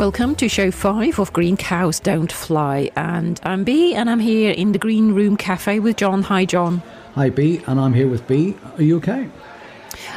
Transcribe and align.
Welcome 0.00 0.34
to 0.36 0.48
show 0.48 0.70
five 0.70 1.18
of 1.18 1.30
Green 1.34 1.58
Cows 1.58 2.00
Don't 2.00 2.32
Fly. 2.32 2.90
And 2.96 3.38
I'm 3.42 3.64
Bee, 3.64 3.94
and 3.94 4.08
I'm 4.08 4.18
here 4.18 4.50
in 4.50 4.72
the 4.72 4.78
Green 4.78 5.12
Room 5.12 5.36
Cafe 5.36 5.78
with 5.78 5.98
John. 5.98 6.22
Hi, 6.22 6.46
John. 6.46 6.82
Hi, 7.16 7.28
Bee, 7.28 7.60
and 7.66 7.78
I'm 7.78 7.92
here 7.92 8.08
with 8.08 8.26
Bee. 8.26 8.56
Are 8.78 8.82
you 8.82 8.96
okay? 8.96 9.28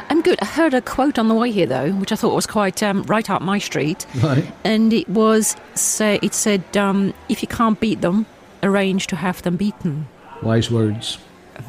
I'm 0.08 0.22
good. 0.22 0.38
I 0.40 0.46
heard 0.46 0.72
a 0.72 0.80
quote 0.80 1.18
on 1.18 1.28
the 1.28 1.34
way 1.34 1.50
here, 1.50 1.66
though, 1.66 1.92
which 1.92 2.12
I 2.12 2.16
thought 2.16 2.34
was 2.34 2.46
quite 2.46 2.82
um, 2.82 3.02
right 3.02 3.28
up 3.28 3.42
my 3.42 3.58
street. 3.58 4.06
Right. 4.22 4.50
And 4.64 4.90
it 4.90 5.06
was, 5.06 5.54
say, 5.74 6.18
it 6.22 6.32
said, 6.32 6.78
um, 6.78 7.12
if 7.28 7.42
you 7.42 7.48
can't 7.48 7.78
beat 7.78 8.00
them, 8.00 8.24
arrange 8.62 9.06
to 9.08 9.16
have 9.16 9.42
them 9.42 9.58
beaten. 9.58 10.08
Wise 10.40 10.70
words. 10.70 11.18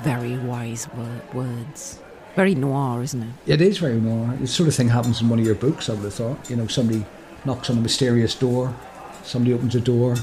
Very 0.03 0.37
wise 0.37 0.87
wor- 0.95 1.43
words. 1.43 1.99
Very 2.37 2.55
noir, 2.55 3.03
isn't 3.03 3.23
it? 3.23 3.29
It 3.45 3.61
is 3.61 3.77
very 3.79 3.99
noir. 3.99 4.37
This 4.39 4.53
sort 4.53 4.69
of 4.69 4.75
thing 4.75 4.87
happens 4.87 5.21
in 5.21 5.27
one 5.27 5.39
of 5.39 5.45
your 5.45 5.55
books, 5.55 5.89
I 5.89 5.95
would 5.95 6.03
have 6.05 6.13
thought. 6.13 6.49
You 6.49 6.55
know, 6.55 6.67
somebody 6.67 7.05
knocks 7.45 7.69
on 7.69 7.77
a 7.77 7.81
mysterious 7.81 8.35
door, 8.35 8.75
somebody 9.23 9.53
opens 9.53 9.75
a 9.75 9.79
door, 9.79 10.15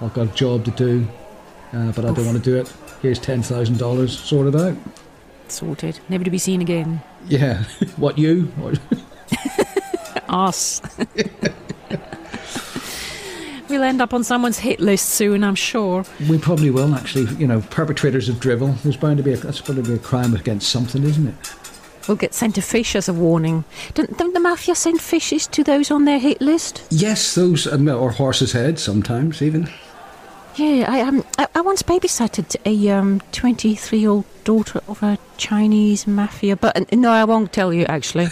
I've 0.00 0.14
got 0.14 0.28
a 0.28 0.34
job 0.34 0.64
to 0.66 0.70
do, 0.72 1.08
uh, 1.72 1.92
but 1.92 2.04
I 2.04 2.12
don't 2.12 2.26
want 2.26 2.36
to 2.36 2.42
do 2.42 2.56
it. 2.56 2.72
Here's 3.02 3.18
$10,000, 3.18 4.08
sort 4.08 4.48
it 4.48 4.60
out. 4.60 4.76
Sorted. 5.48 6.00
Never 6.08 6.24
to 6.24 6.30
be 6.30 6.38
seen 6.38 6.60
again. 6.60 7.02
Yeah. 7.26 7.64
what, 7.96 8.18
you? 8.18 8.52
Us. 10.28 10.82
we'll 13.68 13.82
end 13.82 14.02
up 14.02 14.12
on 14.12 14.24
someone's 14.24 14.58
hit 14.58 14.80
list 14.80 15.10
soon, 15.10 15.44
I'm 15.44 15.54
sure. 15.54 16.04
we 16.28 16.38
probably 16.38 16.70
will, 16.70 16.94
actually. 16.94 17.32
You 17.36 17.46
know, 17.46 17.60
perpetrators 17.70 18.28
of 18.28 18.40
drivel. 18.40 18.72
There's 18.82 18.96
bound 18.96 19.18
to 19.18 19.22
be 19.22 19.32
a, 19.32 19.36
that's 19.36 19.60
bound 19.60 19.84
to 19.84 19.88
be 19.88 19.94
a 19.94 19.98
crime 19.98 20.34
against 20.34 20.70
something, 20.70 21.04
isn't 21.04 21.28
it? 21.28 21.54
We'll 22.08 22.16
get 22.16 22.34
sent 22.34 22.56
a 22.58 22.62
fish 22.62 22.94
as 22.94 23.08
a 23.08 23.12
warning. 23.12 23.64
Don't, 23.94 24.16
don't 24.16 24.32
the 24.34 24.40
mafia 24.40 24.74
send 24.74 25.00
fishes 25.00 25.46
to 25.48 25.64
those 25.64 25.90
on 25.90 26.04
their 26.04 26.18
hit 26.18 26.40
list? 26.40 26.86
Yes, 26.90 27.34
those, 27.34 27.66
um, 27.66 27.88
or 27.88 28.10
horse's 28.10 28.52
heads 28.52 28.82
sometimes, 28.82 29.42
even. 29.42 29.68
Yeah, 30.56 30.86
I 30.88 31.00
um, 31.02 31.22
I, 31.36 31.48
I 31.54 31.60
once 31.60 31.82
babysatted 31.82 32.56
a 32.64 32.88
um, 32.90 33.20
23-year-old 33.32 34.24
daughter 34.44 34.80
of 34.88 35.02
a 35.02 35.18
Chinese 35.36 36.06
mafia, 36.06 36.56
but 36.56 36.76
uh, 36.76 36.96
no, 36.96 37.10
I 37.10 37.24
won't 37.24 37.52
tell 37.52 37.74
you 37.74 37.84
actually. 37.86 38.28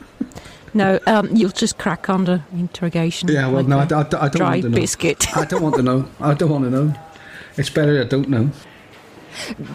no, 0.74 1.00
um, 1.08 1.34
you'll 1.34 1.50
just 1.50 1.76
crack 1.76 2.08
under 2.08 2.44
interrogation. 2.52 3.28
Yeah, 3.28 3.48
well, 3.48 3.64
like 3.64 3.66
no, 3.66 3.78
I, 3.78 4.02
I, 4.02 4.26
I 4.26 4.28
don't 4.28 4.42
want 4.42 4.62
to 4.62 4.68
know. 4.68 4.76
biscuit. 4.76 5.36
I 5.36 5.44
don't 5.46 5.62
want 5.62 5.74
to 5.76 5.82
know. 5.82 6.08
I 6.20 6.34
don't 6.34 6.50
want 6.50 6.64
to 6.64 6.70
know. 6.70 6.94
It's 7.56 7.70
better 7.70 8.00
I 8.00 8.04
don't 8.04 8.28
know. 8.28 8.50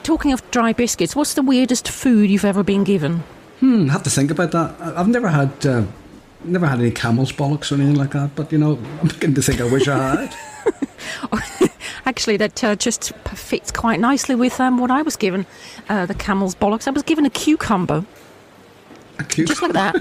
Talking 0.03 0.33
of 0.33 0.49
dry 0.51 0.73
biscuits, 0.73 1.15
what's 1.15 1.33
the 1.33 1.41
weirdest 1.41 1.87
food 1.87 2.29
you've 2.29 2.45
ever 2.45 2.63
been 2.63 2.83
given? 2.83 3.23
Hmm, 3.59 3.87
have 3.87 4.03
to 4.03 4.09
think 4.09 4.31
about 4.31 4.51
that. 4.51 4.75
I- 4.79 4.99
I've 4.99 5.07
never 5.07 5.29
had, 5.29 5.65
uh, 5.65 5.83
never 6.43 6.67
had 6.67 6.79
any 6.79 6.91
camel's 6.91 7.31
bollocks 7.31 7.71
or 7.71 7.75
anything 7.75 7.95
like 7.95 8.11
that. 8.11 8.35
But 8.35 8.51
you 8.51 8.57
know, 8.57 8.77
I'm 9.01 9.07
beginning 9.07 9.35
to 9.35 9.41
think 9.41 9.61
I 9.61 9.65
wish 9.71 9.87
I 9.87 10.15
had. 10.15 10.35
Actually, 12.05 12.37
that 12.37 12.63
uh, 12.63 12.75
just 12.75 13.13
fits 13.33 13.71
quite 13.71 13.99
nicely 13.99 14.35
with 14.35 14.59
um, 14.59 14.77
what 14.77 14.91
I 14.91 15.01
was 15.01 15.15
given. 15.15 15.45
Uh, 15.87 16.05
the 16.05 16.13
camel's 16.13 16.55
bollocks. 16.55 16.87
I 16.87 16.91
was 16.91 17.03
given 17.03 17.25
a 17.25 17.29
cucumber. 17.29 18.05
A 19.19 19.23
cute- 19.23 19.47
just 19.47 19.61
like 19.61 19.73
that. 19.73 19.95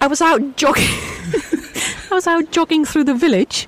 I 0.00 0.06
was 0.06 0.20
out 0.20 0.56
jogging. 0.56 0.84
I 2.10 2.14
was 2.14 2.26
out 2.26 2.50
jogging 2.52 2.84
through 2.84 3.04
the 3.04 3.14
village, 3.14 3.66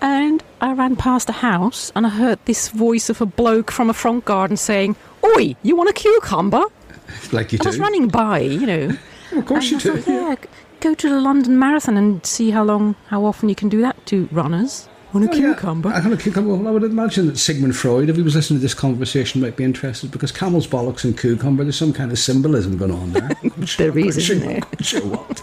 and 0.00 0.42
I 0.60 0.72
ran 0.72 0.96
past 0.96 1.28
a 1.28 1.32
house, 1.32 1.92
and 1.94 2.06
I 2.06 2.10
heard 2.10 2.38
this 2.44 2.68
voice 2.68 3.08
of 3.10 3.20
a 3.20 3.26
bloke 3.26 3.70
from 3.70 3.90
a 3.90 3.94
front 3.94 4.24
garden 4.24 4.56
saying, 4.56 4.96
"Oi, 5.24 5.56
you 5.62 5.76
want 5.76 5.90
a 5.90 5.92
cucumber?" 5.92 6.64
like 7.32 7.52
you 7.52 7.58
I 7.62 7.66
was 7.66 7.78
running 7.78 8.08
by, 8.08 8.40
you 8.40 8.66
know. 8.66 8.96
Of 9.32 9.44
course 9.44 9.70
you 9.70 9.78
do. 9.78 9.94
thought, 9.98 10.10
yeah, 10.10 10.36
go 10.80 10.94
to 10.94 11.08
the 11.10 11.20
London 11.20 11.58
Marathon 11.58 11.98
and 11.98 12.24
see 12.24 12.50
how 12.50 12.64
long, 12.64 12.94
how 13.08 13.26
often 13.26 13.50
you 13.50 13.54
can 13.54 13.68
do 13.68 13.82
that 13.82 14.06
to 14.06 14.26
runners. 14.32 14.88
Want 15.12 15.26
a 15.26 15.30
Oh, 15.30 15.34
yeah. 15.34 15.52
cucumber? 15.52 15.90
I, 15.90 16.00
kind 16.00 16.14
of 16.14 16.20
cucumber. 16.20 16.54
Well, 16.54 16.66
I 16.66 16.70
would 16.70 16.82
imagine 16.82 17.26
that 17.26 17.36
Sigmund 17.36 17.76
Freud, 17.76 18.08
if 18.08 18.16
he 18.16 18.22
was 18.22 18.34
listening 18.34 18.58
to 18.60 18.62
this 18.62 18.72
conversation, 18.72 19.42
might 19.42 19.54
be 19.54 19.64
interested 19.64 20.10
because 20.10 20.32
camel's 20.32 20.66
bollocks 20.66 21.04
and 21.04 21.18
cucumber, 21.18 21.62
there's 21.62 21.76
some 21.76 21.92
kind 21.92 22.10
of 22.10 22.18
symbolism 22.18 22.78
going 22.78 22.90
on 22.92 23.12
there. 23.12 23.28
There 23.76 23.98
is, 23.98 24.16
isn't 24.16 24.40
there? 24.40 24.60
Sure 24.80 25.02
what? 25.02 25.42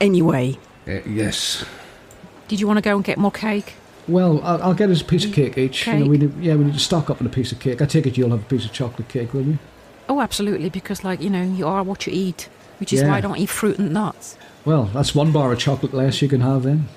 Anyway, 0.00 0.58
Uh, 0.88 1.00
yes. 1.06 1.64
did 2.48 2.60
you 2.60 2.66
want 2.66 2.78
to 2.78 2.82
go 2.82 2.96
and 2.96 3.04
get 3.04 3.18
more 3.18 3.30
cake? 3.30 3.74
Well, 4.06 4.40
I'll, 4.42 4.62
I'll 4.62 4.74
get 4.74 4.88
us 4.88 5.02
a 5.02 5.04
piece 5.04 5.26
of 5.26 5.32
cake 5.34 5.58
each. 5.58 5.86
You 5.86 5.94
know, 5.98 6.06
we 6.06 6.16
need, 6.16 6.32
yeah, 6.40 6.54
we 6.54 6.64
need 6.64 6.72
to 6.72 6.80
stock 6.80 7.10
up 7.10 7.20
on 7.20 7.26
a 7.26 7.30
piece 7.30 7.52
of 7.52 7.60
cake. 7.60 7.82
I 7.82 7.86
take 7.86 8.06
it 8.06 8.16
you'll 8.16 8.30
have 8.30 8.40
a 8.40 8.46
piece 8.48 8.64
of 8.64 8.72
chocolate 8.72 9.08
cake, 9.08 9.34
will 9.34 9.42
you? 9.42 9.58
Oh, 10.08 10.20
absolutely, 10.22 10.70
because 10.70 11.04
like 11.04 11.20
you 11.20 11.28
know, 11.28 11.42
you 11.42 11.66
are 11.66 11.82
what 11.82 12.06
you 12.06 12.12
eat, 12.14 12.48
which 12.80 12.92
is 12.94 13.02
Yeah. 13.02 13.08
why 13.10 13.18
I 13.18 13.20
don't 13.20 13.36
eat 13.36 13.50
fruit 13.50 13.78
and 13.78 13.92
nuts. 13.92 14.38
Well, 14.64 14.84
that's 14.84 15.14
one 15.14 15.30
bar 15.30 15.52
of 15.52 15.58
chocolate 15.58 15.92
less 15.92 16.22
you 16.22 16.28
can 16.28 16.40
have 16.40 16.62
then. 16.62 16.88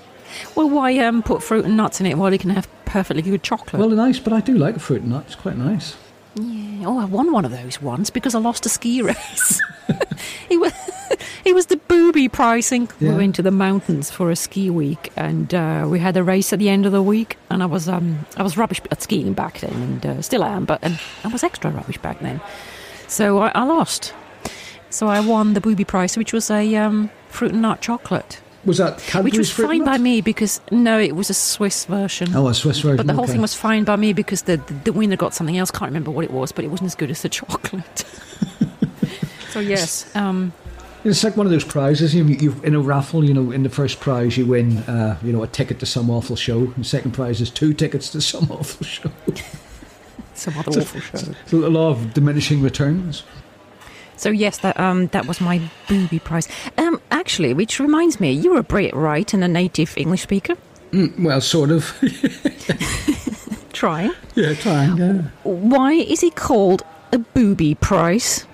Well, 0.54 0.70
why 0.70 0.96
um, 0.98 1.22
put 1.22 1.42
fruit 1.42 1.66
and 1.66 1.76
nuts 1.76 2.00
in 2.00 2.06
it 2.06 2.16
while 2.16 2.32
you 2.32 2.38
can 2.38 2.50
have 2.50 2.66
perfectly 2.86 3.20
good 3.20 3.42
chocolate? 3.42 3.78
Well, 3.78 3.90
nice, 3.90 4.18
but 4.18 4.32
I 4.32 4.40
do 4.40 4.56
like 4.56 4.78
fruit 4.78 5.02
and 5.02 5.10
nuts. 5.10 5.32
It's 5.34 5.34
quite 5.42 5.58
nice. 5.58 5.96
yeah. 6.36 6.86
Oh, 6.86 6.98
I 6.98 7.04
won 7.04 7.30
one 7.30 7.44
of 7.44 7.50
those 7.50 7.82
once 7.82 8.08
because 8.08 8.34
I 8.34 8.38
lost 8.38 8.64
a 8.64 8.70
ski 8.70 9.02
race. 9.02 9.60
it 10.48 10.58
was 10.58 10.72
was 12.22 12.28
the 12.28 12.28
booby 12.28 12.28
pricing. 12.28 12.88
Yeah. 13.00 13.10
We 13.10 13.16
went 13.16 13.34
to 13.36 13.42
the 13.42 13.50
mountains 13.50 14.10
for 14.10 14.30
a 14.30 14.36
ski 14.36 14.70
week, 14.70 15.12
and 15.16 15.52
uh, 15.52 15.86
we 15.88 15.98
had 15.98 16.16
a 16.16 16.22
race 16.22 16.52
at 16.52 16.58
the 16.58 16.68
end 16.68 16.86
of 16.86 16.92
the 16.92 17.02
week. 17.02 17.36
And 17.50 17.62
I 17.62 17.66
was 17.66 17.88
um 17.88 18.26
I 18.36 18.42
was 18.42 18.56
rubbish 18.56 18.80
at 18.90 19.02
skiing 19.02 19.34
back 19.34 19.60
then, 19.60 19.72
and 19.72 20.06
uh, 20.06 20.22
still 20.22 20.44
am, 20.44 20.64
but 20.64 20.78
and 20.82 20.98
I 21.24 21.28
was 21.28 21.42
extra 21.42 21.70
rubbish 21.70 21.98
back 21.98 22.20
then. 22.20 22.40
So 23.08 23.38
I, 23.38 23.52
I 23.54 23.64
lost. 23.64 24.14
So 24.90 25.08
I 25.08 25.20
won 25.20 25.54
the 25.54 25.60
booby 25.60 25.84
prize, 25.84 26.16
which 26.16 26.32
was 26.32 26.50
a 26.50 26.76
um, 26.76 27.10
fruit 27.28 27.52
and 27.52 27.62
nut 27.62 27.80
chocolate. 27.80 28.40
Was 28.64 28.78
that 28.78 29.00
Which 29.24 29.36
was 29.36 29.50
fruit 29.50 29.66
fine 29.66 29.80
and 29.80 29.84
by 29.86 29.98
me 29.98 30.20
because 30.20 30.60
no, 30.70 31.00
it 31.00 31.16
was 31.16 31.30
a 31.30 31.34
Swiss 31.34 31.84
version. 31.86 32.32
Oh, 32.36 32.46
a 32.46 32.54
Swiss 32.54 32.78
version. 32.78 32.96
But 32.96 33.08
the 33.08 33.14
whole 33.14 33.24
okay. 33.24 33.32
thing 33.32 33.42
was 33.42 33.54
fine 33.54 33.82
by 33.82 33.96
me 33.96 34.12
because 34.12 34.42
the, 34.42 34.58
the 34.58 34.74
the 34.84 34.92
winner 34.92 35.16
got 35.16 35.34
something 35.34 35.58
else. 35.58 35.72
Can't 35.72 35.90
remember 35.90 36.12
what 36.12 36.24
it 36.24 36.30
was, 36.30 36.52
but 36.52 36.64
it 36.64 36.68
wasn't 36.68 36.86
as 36.86 36.94
good 36.94 37.10
as 37.10 37.22
the 37.22 37.28
chocolate. 37.40 38.04
so 39.50 39.58
yes, 39.58 40.14
um, 40.14 40.52
It's 41.04 41.24
like 41.24 41.36
one 41.36 41.46
of 41.46 41.52
those 41.52 41.64
prizes. 41.64 42.14
You, 42.14 42.24
you 42.24 42.54
in 42.62 42.74
a 42.74 42.80
raffle. 42.80 43.24
You 43.24 43.34
know, 43.34 43.50
in 43.50 43.62
the 43.64 43.68
first 43.70 43.98
prize 44.00 44.36
you 44.36 44.46
win, 44.46 44.78
uh, 44.78 45.18
you 45.22 45.32
know, 45.32 45.42
a 45.42 45.48
ticket 45.48 45.78
to 45.80 45.86
some 45.86 46.10
awful 46.10 46.36
show. 46.36 46.72
And 46.76 46.86
second 46.86 47.12
prize 47.12 47.40
is 47.40 47.50
two 47.50 47.72
tickets 47.74 48.10
to 48.10 48.20
some 48.20 48.44
awful 48.50 48.86
show. 48.86 49.10
some 50.34 50.56
other 50.58 50.80
awful 50.80 51.00
show. 51.00 51.34
It's 51.42 51.52
a 51.52 51.56
law 51.56 51.90
of 51.90 52.14
diminishing 52.14 52.62
returns. 52.62 53.24
So 54.16 54.30
yes, 54.30 54.58
that 54.58 54.78
um 54.78 55.08
that 55.08 55.26
was 55.26 55.40
my 55.40 55.60
booby 55.88 56.20
prize. 56.20 56.46
Um, 56.78 57.00
actually, 57.10 57.52
which 57.54 57.80
reminds 57.80 58.20
me, 58.20 58.30
you're 58.32 58.58
a 58.58 58.62
Brit, 58.62 58.94
right, 58.94 59.32
and 59.34 59.42
a 59.42 59.48
native 59.48 59.94
English 59.96 60.22
speaker. 60.22 60.54
Mm, 60.92 61.24
well, 61.24 61.40
sort 61.40 61.70
of. 61.70 61.92
Trying. 63.72 64.12
yeah, 64.36 64.54
trying. 64.54 64.96
Yeah. 64.98 65.22
Why 65.42 65.92
is 65.94 66.22
it 66.22 66.36
called 66.36 66.82
a 67.10 67.18
booby 67.18 67.74
prize? 67.74 68.46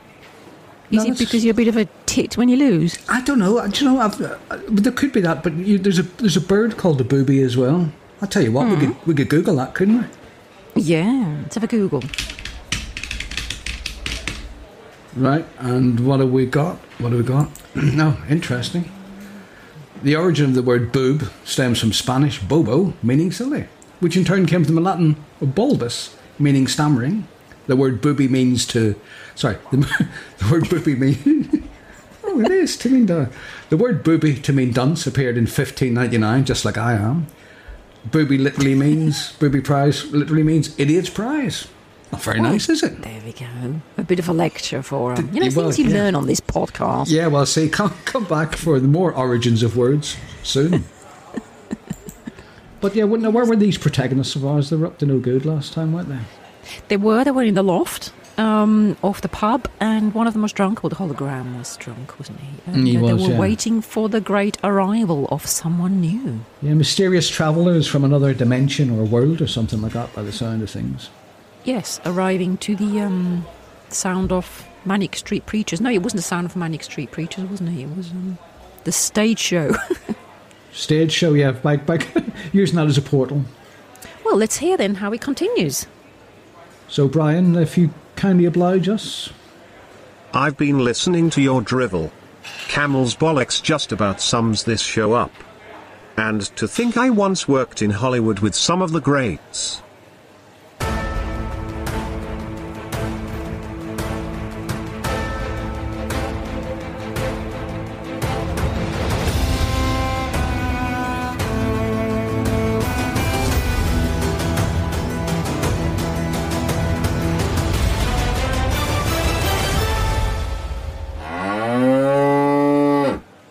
Is 0.91 1.05
No, 1.05 1.11
it 1.13 1.19
because 1.19 1.45
you're 1.45 1.53
a 1.53 1.55
bit 1.57 1.69
of 1.69 1.77
a 1.77 1.87
when 2.37 2.49
you 2.49 2.57
lose? 2.57 2.99
I 3.09 3.21
don't 3.21 3.39
know. 3.39 3.67
Do 3.69 3.85
you 3.85 3.91
know? 3.91 4.01
Uh, 4.01 4.09
but 4.49 4.85
there 4.85 4.93
could 4.93 5.13
be 5.13 5.21
that. 5.21 5.43
But 5.43 5.55
you, 5.55 5.79
there's 5.79 5.99
a 5.99 6.03
there's 6.03 6.37
a 6.37 6.41
bird 6.41 6.77
called 6.77 6.99
the 6.99 7.05
booby 7.05 7.43
as 7.43 7.57
well. 7.57 7.93
I'll 8.21 8.29
tell 8.29 8.43
you 8.43 8.53
what. 8.53 8.69
We 8.69 8.77
could 8.77 9.07
we 9.07 9.15
could 9.15 9.29
Google 9.29 9.57
that, 9.57 9.75
couldn't 9.75 9.99
we? 9.99 10.83
Yeah, 10.83 11.39
let's 11.43 11.55
have 11.55 11.65
a 11.65 11.69
Google. 11.69 12.03
Right. 15.17 15.45
And 15.59 16.07
what 16.07 16.21
have 16.21 16.31
we 16.31 16.47
got? 16.47 16.77
What 16.99 17.13
have 17.13 17.21
we 17.21 17.27
got? 17.27 17.51
no, 17.75 18.17
interesting. 18.29 18.91
The 20.03 20.15
origin 20.15 20.47
of 20.47 20.55
the 20.55 20.63
word 20.63 20.93
boob 20.93 21.31
stems 21.45 21.81
from 21.81 21.93
Spanish 21.93 22.41
bobo, 22.41 22.95
meaning 23.03 23.33
silly, 23.33 23.67
which 23.99 24.17
in 24.17 24.25
turn 24.25 24.47
came 24.47 24.65
from 24.65 24.77
the 24.77 24.81
Latin 24.81 25.17
bulbus, 25.43 26.15
meaning 26.39 26.69
stammering. 26.69 27.27
The 27.67 27.77
word 27.77 28.01
booby 28.01 28.29
means 28.29 28.65
to. 28.69 28.95
Sorry, 29.35 29.59
the, 29.71 29.77
the 30.39 30.51
word 30.51 30.69
booby 30.69 30.95
means. 30.95 31.65
Oh, 32.39 32.45
it 32.45 32.51
is 32.51 32.77
to 32.79 32.89
mean 32.89 33.07
the. 33.07 33.31
The 33.71 33.77
word 33.77 34.03
booby 34.03 34.35
to 34.41 34.53
mean 34.53 34.73
dunce 34.73 35.07
appeared 35.07 35.37
in 35.37 35.45
1599, 35.45 36.45
just 36.45 36.65
like 36.65 36.79
I 36.79 36.95
am. 36.95 37.27
Booby 38.11 38.39
literally 38.39 38.75
means 38.75 39.33
booby 39.35 39.61
prize. 39.61 40.11
Literally 40.13 40.43
means 40.43 40.79
idiot's 40.79 41.11
prize. 41.11 41.69
Not 42.13 42.23
very 42.23 42.41
nice, 42.41 42.69
is 42.71 42.83
it? 42.83 43.03
There 43.03 43.21
we 43.25 43.33
go. 43.33 43.47
A 43.99 44.03
bit 44.03 44.19
of 44.19 44.29
a 44.29 44.33
lecture 44.33 44.83
for 44.83 45.11
um, 45.11 45.17
them. 45.17 45.31
You 45.35 45.41
know, 45.41 45.55
Well, 45.55 45.67
things 45.67 45.79
you 45.79 45.87
yeah. 45.87 46.03
learn 46.05 46.15
on 46.15 46.27
this 46.27 46.41
podcast. 46.41 47.11
Yeah, 47.11 47.27
well, 47.27 47.45
see, 47.45 47.69
come, 47.69 47.93
come 48.07 48.25
back 48.25 48.57
for 48.57 48.81
the 48.81 48.89
more 48.89 49.13
origins 49.13 49.63
of 49.63 49.77
words 49.77 50.17
soon. 50.43 50.85
but 52.81 52.95
yeah, 52.95 53.05
now 53.05 53.29
where 53.31 53.45
were 53.45 53.57
these 53.57 53.77
protagonists 53.77 54.37
of 54.37 54.47
ours? 54.47 54.71
They 54.71 54.77
were 54.77 54.87
up 54.87 54.99
to 54.99 55.07
no 55.07 55.19
good 55.19 55.45
last 55.45 55.75
time, 55.75 55.93
weren't 55.93 56.09
they? 56.09 56.21
They 56.89 56.97
were. 56.97 57.25
They 57.25 57.31
were 57.31 57.43
in 57.43 57.55
the 57.55 57.63
loft 57.63 58.13
um, 58.39 58.97
of 59.03 59.21
the 59.21 59.29
pub, 59.29 59.69
and 59.81 60.15
one 60.15 60.27
of 60.27 60.33
them 60.33 60.43
was 60.43 60.53
drunk. 60.53 60.83
Well, 60.83 60.91
the 60.91 60.97
hologram 60.97 61.59
was 61.59 61.77
drunk, 61.77 62.19
wasn't 62.19 62.41
he? 62.41 62.49
And 62.67 62.87
He 62.87 62.97
was, 62.97 63.11
They 63.23 63.29
were 63.29 63.33
yeah. 63.35 63.39
waiting 63.39 63.83
for 63.83 64.09
the 64.09 64.21
great 64.21 64.57
arrival 64.65 65.27
of 65.31 65.45
someone 65.47 66.01
new. 66.01 66.41
Yeah, 66.63 66.75
mysterious 66.75 67.29
travellers 67.29 67.87
from 67.87 68.05
another 68.05 68.33
dimension 68.33 68.91
or 68.91 69.05
world 69.05 69.43
or 69.43 69.47
something 69.47 69.83
like 69.83 69.93
that 69.93 70.15
by 70.15 70.23
the 70.23 70.33
sound 70.33 70.63
of 70.63 70.71
things. 70.71 71.11
Yes, 71.65 72.01
arriving 72.07 72.57
to 72.59 72.77
the 72.77 73.01
um, 73.01 73.45
sound 73.89 74.33
of 74.33 74.65
Manic 74.85 75.17
Street 75.17 75.45
Preachers. 75.45 75.81
No, 75.81 75.91
it 75.91 76.03
wasn't 76.03 76.19
the 76.19 76.23
sound 76.29 76.47
of 76.47 76.57
Manic 76.57 76.83
Street 76.85 77.11
Preachers, 77.11 77.45
wasn't 77.51 77.71
it? 77.71 77.83
It 77.83 77.97
was 77.97 78.11
um, 78.13 78.39
the 78.85 78.93
stage 78.93 79.39
show. 79.41 79.75
Stage 80.73 81.11
show, 81.11 81.33
yeah, 81.33 81.51
back, 81.51 81.87
back, 81.87 82.07
using 82.53 82.77
that 82.77 82.87
as 82.87 82.97
a 82.97 83.03
portal. 83.03 83.43
well, 84.25 84.37
let's 84.37 84.59
hear 84.59 84.77
then 84.77 84.95
how 84.97 85.11
it 85.13 85.21
continues. 85.21 85.87
So, 86.89 87.09
Brian, 87.09 87.57
if 87.57 87.77
you 87.77 87.91
kindly 88.19 88.47
oblige 88.47 88.89
us. 88.89 89.31
I've 90.35 90.57
been 90.57 90.81
listening 90.81 91.31
to 91.31 91.41
your 91.41 91.63
drivel. 91.63 92.13
Camel's 92.67 93.15
bollocks 93.15 93.63
just 93.63 93.93
about 93.93 94.21
sums 94.21 94.65
this 94.65 94.83
show 94.83 95.13
up. 95.13 95.33
And 96.17 96.43
to 96.57 96.67
think 96.67 96.97
I 96.97 97.11
once 97.11 97.47
worked 97.47 97.81
in 97.81 97.91
Hollywood 97.91 98.41
with 98.41 98.57
some 98.57 98.83
of 98.83 98.91
the 98.91 99.01
greats. 99.01 99.83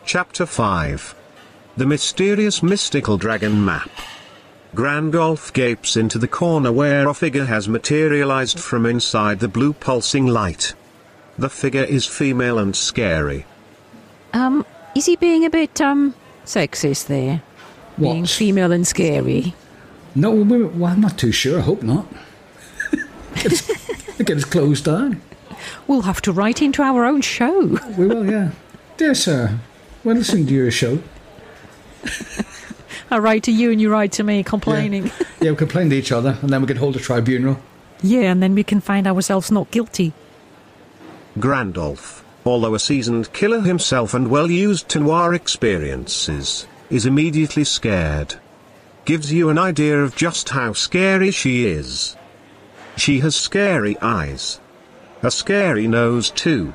Chapter 0.07 0.45
5 0.45 1.13
The 1.75 1.85
Mysterious 1.85 2.63
Mystical 2.63 3.17
Dragon 3.17 3.63
Map. 3.65 3.89
Grandolph 4.73 5.51
gapes 5.51 5.97
into 5.97 6.17
the 6.17 6.29
corner 6.29 6.71
where 6.71 7.07
a 7.09 7.13
figure 7.13 7.43
has 7.45 7.67
materialized 7.67 8.57
from 8.57 8.85
inside 8.85 9.39
the 9.41 9.49
blue 9.49 9.73
pulsing 9.73 10.25
light. 10.25 10.73
The 11.37 11.49
figure 11.49 11.83
is 11.83 12.05
female 12.05 12.57
and 12.57 12.73
scary. 12.73 13.45
Um, 14.33 14.65
is 14.95 15.05
he 15.07 15.17
being 15.17 15.43
a 15.43 15.49
bit 15.49 15.81
um 15.81 16.15
sexist 16.45 17.07
there? 17.07 17.41
Being 17.99 18.25
female 18.25 18.71
and 18.71 18.87
scary. 18.87 19.53
No, 20.15 20.31
we- 20.31 20.63
well, 20.63 20.93
I'm 20.93 21.01
not 21.01 21.17
too 21.17 21.33
sure. 21.33 21.59
I 21.59 21.63
hope 21.63 21.83
not. 21.83 22.05
It's- 23.43 23.67
Get 24.17 24.29
his 24.37 24.45
closed 24.45 24.85
down. 24.85 25.21
We'll 25.85 26.01
have 26.03 26.21
to 26.21 26.31
write 26.31 26.61
into 26.61 26.81
our 26.81 27.03
own 27.05 27.19
show. 27.21 27.77
We 27.97 28.07
will, 28.07 28.25
yeah. 28.29 28.51
Dear 28.97 29.13
sir, 29.13 29.59
we're 30.03 30.13
listening 30.13 30.47
to 30.47 30.53
your 30.53 30.71
show. 30.71 31.01
I 33.11 33.19
write 33.19 33.43
to 33.43 33.51
you 33.51 33.71
and 33.71 33.79
you 33.79 33.89
write 33.89 34.11
to 34.13 34.23
me 34.23 34.43
complaining. 34.43 35.11
Yeah, 35.39 35.51
we 35.51 35.57
complain 35.57 35.89
to 35.91 35.95
each 35.95 36.11
other, 36.11 36.37
and 36.41 36.49
then 36.49 36.61
we 36.61 36.67
can 36.67 36.77
hold 36.77 36.95
a 36.95 36.99
tribunal. 36.99 37.59
Yeah, 38.01 38.31
and 38.31 38.43
then 38.43 38.53
we 38.53 38.63
can 38.63 38.81
find 38.81 39.07
ourselves 39.07 39.51
not 39.51 39.71
guilty. 39.71 40.13
Grandolph, 41.39 42.21
although 42.45 42.75
a 42.75 42.79
seasoned 42.79 43.31
killer 43.33 43.61
himself 43.61 44.13
and 44.13 44.29
well 44.29 44.51
used 44.51 44.89
to 44.89 44.99
noir 44.99 45.33
experiences, 45.33 46.67
is 46.89 47.05
immediately 47.05 47.63
scared. 47.63 48.35
Gives 49.05 49.31
you 49.31 49.49
an 49.49 49.57
idea 49.57 50.03
of 50.03 50.15
just 50.15 50.49
how 50.49 50.73
scary 50.73 51.31
she 51.31 51.65
is. 51.65 52.17
She 52.97 53.19
has 53.19 53.35
scary 53.35 53.97
eyes. 54.01 54.59
A 55.23 55.31
scary 55.31 55.87
nose, 55.87 56.29
too. 56.29 56.73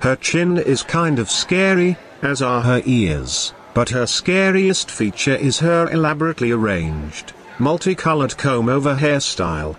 Her 0.00 0.16
chin 0.16 0.56
is 0.56 0.82
kind 0.82 1.18
of 1.18 1.30
scary, 1.30 1.96
as 2.22 2.42
are 2.42 2.62
her 2.62 2.82
ears, 2.84 3.52
but 3.74 3.90
her 3.90 4.06
scariest 4.06 4.90
feature 4.90 5.34
is 5.34 5.58
her 5.60 5.88
elaborately 5.90 6.50
arranged, 6.50 7.32
multicolored 7.58 8.36
comb 8.36 8.68
over 8.68 8.96
hairstyle. 8.96 9.76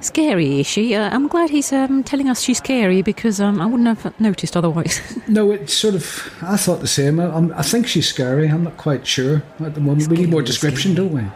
Scary, 0.00 0.60
is 0.60 0.66
she? 0.66 0.94
Uh, 0.94 1.10
I'm 1.12 1.26
glad 1.26 1.50
he's 1.50 1.72
um, 1.72 2.04
telling 2.04 2.28
us 2.28 2.40
she's 2.40 2.58
scary 2.58 3.02
because 3.02 3.40
um, 3.40 3.60
I 3.60 3.66
wouldn't 3.66 3.98
have 3.98 4.20
noticed 4.20 4.56
otherwise. 4.56 5.00
No, 5.28 5.50
it's 5.50 5.74
sort 5.74 5.94
of. 5.94 6.32
I 6.40 6.56
thought 6.56 6.80
the 6.80 6.86
same. 6.86 7.20
I, 7.20 7.26
I'm, 7.26 7.52
think 7.62 7.86
she's 7.86 8.08
scary. 8.08 8.48
I'm 8.48 8.64
not 8.64 8.76
quite 8.78 9.06
sure 9.06 9.42
at 9.60 9.74
the 9.74 9.80
moment. 9.80 10.08
we 10.08 10.16
need 10.18 10.30
more 10.30 10.40
description, 10.40 10.92
scary. 10.92 11.08
don't 11.08 11.12
we? 11.24 11.30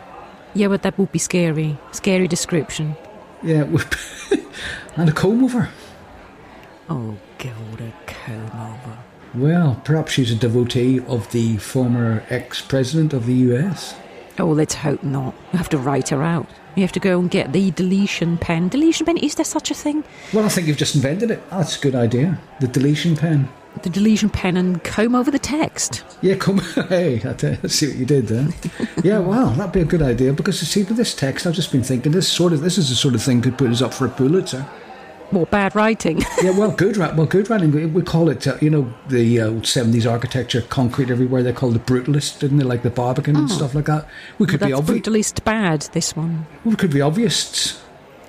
yeah, 0.54 0.68
but 0.68 0.82
that 0.82 0.96
would 0.96 1.12
be 1.12 1.18
scary. 1.18 1.76
Scary 1.90 2.26
description. 2.28 2.96
Yeah, 3.42 3.64
we- 3.64 3.82
and 4.96 5.08
a 5.10 5.12
comb 5.12 5.44
over. 5.44 5.68
Oh, 6.88 7.16
God, 7.38 7.80
a 7.80 7.92
comb 8.06 8.50
over. 8.54 8.91
Well, 9.34 9.80
perhaps 9.84 10.12
she's 10.12 10.30
a 10.30 10.34
devotee 10.36 11.00
of 11.06 11.30
the 11.32 11.56
former 11.56 12.22
ex-president 12.28 13.14
of 13.14 13.26
the 13.26 13.34
U.S. 13.34 13.94
Oh, 14.38 14.48
let's 14.48 14.74
hope 14.74 15.02
not. 15.02 15.34
We 15.52 15.56
have 15.58 15.68
to 15.70 15.78
write 15.78 16.10
her 16.10 16.22
out. 16.22 16.46
We 16.76 16.82
have 16.82 16.92
to 16.92 17.00
go 17.00 17.18
and 17.18 17.30
get 17.30 17.52
the 17.52 17.70
deletion 17.70 18.38
pen. 18.38 18.68
Deletion 18.68 19.06
pen, 19.06 19.16
is 19.18 19.34
there 19.34 19.44
such 19.44 19.70
a 19.70 19.74
thing? 19.74 20.04
Well, 20.32 20.44
I 20.44 20.48
think 20.48 20.66
you've 20.66 20.76
just 20.76 20.94
invented 20.94 21.30
it. 21.30 21.48
That's 21.50 21.76
a 21.78 21.80
good 21.80 21.94
idea. 21.94 22.38
The 22.60 22.68
deletion 22.68 23.16
pen. 23.16 23.48
The 23.82 23.90
deletion 23.90 24.28
pen 24.28 24.58
and 24.58 24.84
comb 24.84 25.14
over 25.14 25.30
the 25.30 25.38
text. 25.38 26.04
Yeah, 26.20 26.34
come. 26.36 26.58
Hey, 26.88 27.22
I 27.24 27.58
I 27.62 27.66
see 27.68 27.88
what 27.88 27.96
you 27.96 28.04
did 28.04 28.26
there. 28.26 28.48
yeah, 29.02 29.18
wow, 29.18 29.48
that'd 29.50 29.72
be 29.72 29.80
a 29.80 29.86
good 29.86 30.02
idea 30.02 30.34
because 30.34 30.60
you 30.60 30.66
see, 30.66 30.82
with 30.84 30.98
this 30.98 31.14
text, 31.14 31.46
I've 31.46 31.54
just 31.54 31.72
been 31.72 31.82
thinking 31.82 32.12
this 32.12 32.28
sort 32.28 32.52
of 32.52 32.60
this 32.60 32.76
is 32.76 32.90
the 32.90 32.94
sort 32.94 33.14
of 33.14 33.22
thing 33.22 33.40
could 33.40 33.56
put 33.56 33.70
us 33.70 33.80
up 33.80 33.94
for 33.94 34.04
a 34.04 34.10
Pulitzer. 34.10 34.66
What 35.32 35.50
bad 35.50 35.74
writing? 35.74 36.22
Yeah, 36.42 36.50
well, 36.58 36.70
good 36.72 36.96
writing. 36.96 37.16
Well, 37.16 37.26
good 37.26 37.48
writing. 37.50 37.72
We- 37.72 37.86
We 37.86 38.02
call 38.02 38.28
it, 38.28 38.46
uh, 38.46 38.56
you 38.60 38.68
know, 38.70 38.92
the 39.08 39.40
uh, 39.40 39.62
seventies 39.62 40.06
architecture, 40.06 40.60
concrete 40.62 41.10
everywhere. 41.10 41.42
They 41.42 41.52
called 41.52 41.74
it 41.76 41.86
brutalist, 41.86 42.38
didn't 42.40 42.58
they? 42.58 42.64
Like 42.64 42.82
the 42.82 42.90
Barbican 42.90 43.36
and 43.36 43.50
stuff 43.50 43.74
like 43.74 43.86
that. 43.86 44.06
We 44.38 44.46
could 44.46 44.60
be 44.60 44.66
That's 44.66 44.78
obvious. 44.80 45.00
brutalist 45.08 45.44
bad, 45.44 45.82
this 45.92 46.14
one. 46.16 46.46
We 46.64 46.76
could 46.76 46.92
be 46.92 47.00
obvious. 47.00 47.80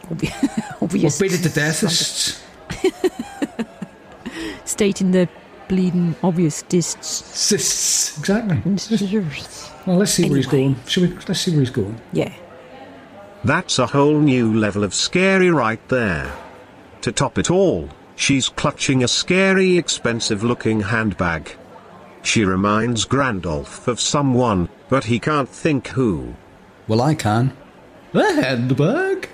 Obvi- 0.09 0.31
Or 0.81 0.85
Obvious. 0.85 1.19
beat 1.19 1.33
it 1.33 1.43
to 1.43 1.49
deathists. 1.49 2.41
Stating 4.65 5.11
the 5.11 5.27
bleeding 5.67 6.15
obvious 6.23 6.61
dists. 6.63 7.23
Cysts. 7.37 8.17
Exactly. 8.19 8.61
Well, 9.85 9.97
let's 9.97 10.11
see 10.11 10.27
where 10.29 10.37
he's 10.37 10.47
going. 10.47 10.75
Shall 10.87 11.03
we? 11.03 11.09
Let's 11.27 11.41
see 11.41 11.51
where 11.51 11.59
he's 11.61 11.69
going. 11.69 11.99
Yeah. 12.13 12.31
That's 13.43 13.77
a 13.79 13.87
whole 13.87 14.19
new 14.19 14.53
level 14.57 14.83
of 14.83 14.93
scary 14.93 15.49
right 15.51 15.85
there. 15.89 16.31
To 17.03 17.11
top 17.11 17.37
it 17.37 17.51
all, 17.51 17.89
she's 18.15 18.47
clutching 18.47 19.03
a 19.03 19.09
scary 19.09 19.77
expensive 19.77 20.41
looking 20.41 20.79
handbag. 20.79 21.53
She 22.21 22.45
reminds 22.45 23.03
Grandolph 23.03 23.89
of 23.89 23.99
someone, 23.99 24.69
but 24.87 25.03
he 25.03 25.19
can't 25.19 25.49
think 25.49 25.87
who. 25.89 26.35
Well, 26.87 27.01
I 27.01 27.15
can. 27.15 27.51
The 28.13 28.41
handbag. 28.41 29.27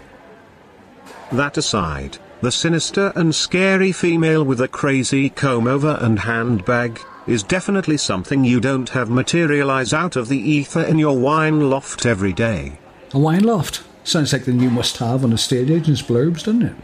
That 1.32 1.58
aside, 1.58 2.18
the 2.42 2.52
sinister 2.52 3.14
and 3.16 3.36
scary 3.36 3.92
female 3.92 4.44
with 4.44 4.62
a 4.62 4.68
crazy 4.68 5.30
comb 5.30 5.68
over 5.68 6.00
and 6.02 6.18
handbag 6.18 7.00
is 7.28 7.44
definitely 7.44 7.98
something 7.98 8.44
you 8.44 8.60
don't 8.60 8.90
have 8.90 9.12
materialize 9.12 9.94
out 9.94 10.16
of 10.16 10.28
the 10.28 10.40
ether 10.40 10.82
in 10.82 10.98
your 10.98 11.20
wine 11.20 11.70
loft 11.70 12.08
every 12.08 12.34
day. 12.34 12.80
A 13.14 13.20
wine 13.20 13.44
loft. 13.44 13.84
Sounds 14.04 14.34
like 14.34 14.46
the 14.46 14.54
new 14.54 14.72
must-have 14.72 15.24
on 15.24 15.34
a 15.34 15.38
stage 15.38 15.70
agent's 15.70 16.02
blurbs, 16.02 16.46
doesn't 16.46 16.64
it? 16.64 16.76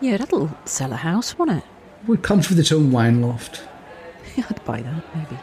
Yeah, 0.00 0.16
that'll 0.16 0.50
sell 0.64 0.92
a 0.92 0.96
house, 0.96 1.36
won't 1.38 1.50
it? 1.50 1.64
Well, 2.06 2.16
it 2.16 2.22
comes 2.22 2.48
with 2.48 2.58
its 2.58 2.72
own 2.72 2.90
wine 2.92 3.20
loft 3.20 3.62
Yeah, 4.36 4.44
I'd 4.48 4.64
buy 4.64 4.82
that, 4.82 5.02
maybe. 5.14 5.38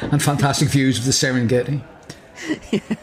and 0.12 0.22
fantastic 0.22 0.68
views 0.68 0.98
of 0.98 1.04
the 1.04 1.12
Serengeti. 1.12 1.82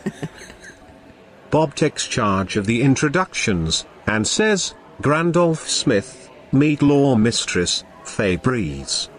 Bob 1.51 1.75
takes 1.75 2.07
charge 2.07 2.57
of 2.57 2.65
the 2.65 2.81
introductions 2.81 3.85
and 4.07 4.27
says, 4.27 4.73
Grandolph 5.01 5.67
Smith, 5.67 6.29
meet 6.51 6.81
law 6.81 7.15
mistress, 7.15 7.83
Fay 8.03 8.35
Breeze. 8.35 9.09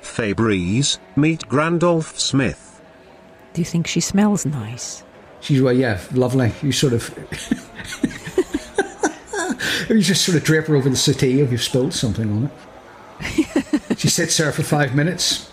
Fay 0.00 0.32
Breeze, 0.32 0.98
meet 1.16 1.48
Grandolph 1.48 2.18
Smith. 2.18 2.80
Do 3.52 3.60
you 3.60 3.64
think 3.64 3.86
she 3.86 4.00
smells 4.00 4.44
nice? 4.44 5.04
She's 5.40 5.60
well, 5.60 5.74
yeah, 5.74 6.00
lovely. 6.12 6.52
You 6.62 6.72
sort 6.72 6.94
of, 6.94 7.14
you 9.88 10.00
just 10.00 10.24
sort 10.24 10.36
of 10.36 10.44
drape 10.44 10.66
her 10.66 10.76
over 10.76 10.88
the 10.88 10.96
settee 10.96 11.40
if 11.40 11.50
you've 11.50 11.62
spilled 11.62 11.94
something 11.94 12.30
on 12.30 12.44
it. 12.44 13.98
she 13.98 14.08
sits 14.08 14.36
there 14.36 14.52
for 14.52 14.62
five 14.62 14.94
minutes. 14.94 15.50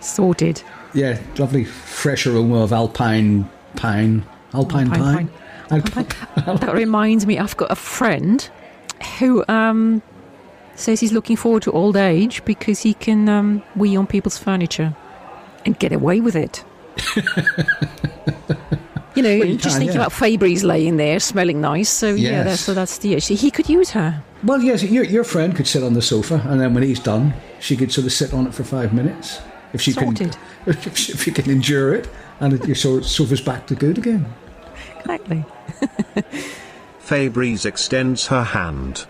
Sorted. 0.00 0.62
Yeah, 0.94 1.20
lovely, 1.38 1.64
fresh 1.64 2.26
aroma 2.26 2.62
of 2.62 2.72
alpine 2.72 3.48
pine, 3.76 4.24
alpine, 4.52 4.88
Alpine 4.92 5.28
pine. 5.28 5.30
Alp- 6.46 6.60
that 6.60 6.74
reminds 6.74 7.24
me, 7.26 7.38
I've 7.38 7.56
got 7.56 7.70
a 7.70 7.76
friend 7.76 8.48
who 9.18 9.44
um, 9.48 10.02
says 10.74 11.00
he's 11.00 11.12
looking 11.12 11.36
forward 11.36 11.62
to 11.62 11.72
old 11.72 11.96
age 11.96 12.44
because 12.44 12.80
he 12.80 12.94
can 12.94 13.28
um, 13.28 13.62
wee 13.74 13.96
on 13.96 14.06
people's 14.06 14.38
furniture 14.38 14.94
and 15.64 15.78
get 15.78 15.92
away 15.92 16.20
with 16.20 16.36
it. 16.36 16.64
you 19.14 19.22
know, 19.22 19.30
you 19.30 19.56
just 19.56 19.62
can, 19.62 19.78
thinking 19.78 19.96
yeah. 19.96 20.02
about 20.02 20.12
Fabry's 20.12 20.64
laying 20.64 20.96
there, 20.96 21.20
smelling 21.20 21.60
nice. 21.60 21.88
So 21.88 22.14
yeah, 22.14 22.42
that's, 22.42 22.60
so 22.60 22.74
that's 22.74 22.98
the 22.98 23.14
issue. 23.14 23.36
He 23.36 23.50
could 23.50 23.68
use 23.68 23.90
her. 23.90 24.22
Well, 24.44 24.60
yes, 24.60 24.82
your, 24.82 25.04
your 25.04 25.24
friend 25.24 25.54
could 25.54 25.66
sit 25.68 25.82
on 25.82 25.94
the 25.94 26.02
sofa, 26.02 26.42
and 26.46 26.60
then 26.60 26.74
when 26.74 26.82
he's 26.82 26.98
done, 27.00 27.32
she 27.60 27.76
could 27.76 27.92
sort 27.92 28.06
of 28.06 28.12
sit 28.12 28.32
on 28.34 28.46
it 28.46 28.54
for 28.54 28.64
five 28.64 28.92
minutes. 28.92 29.40
If 29.72 29.80
she 29.80 29.92
Sorted. 29.92 30.32
can, 30.32 30.40
if, 30.66 30.96
she- 30.96 31.12
if 31.12 31.26
you 31.26 31.32
can 31.32 31.48
endure 31.50 31.94
it, 31.94 32.08
and 32.40 32.52
it, 32.54 32.66
your 32.66 32.76
so- 32.76 33.00
sofa's 33.00 33.40
back 33.40 33.66
to 33.68 33.74
good 33.74 33.98
again. 33.98 34.26
Exactly. 35.00 35.44
Fay 36.98 37.28
Breeze 37.28 37.64
extends 37.66 38.26
her 38.28 38.42
hand. 38.42 39.06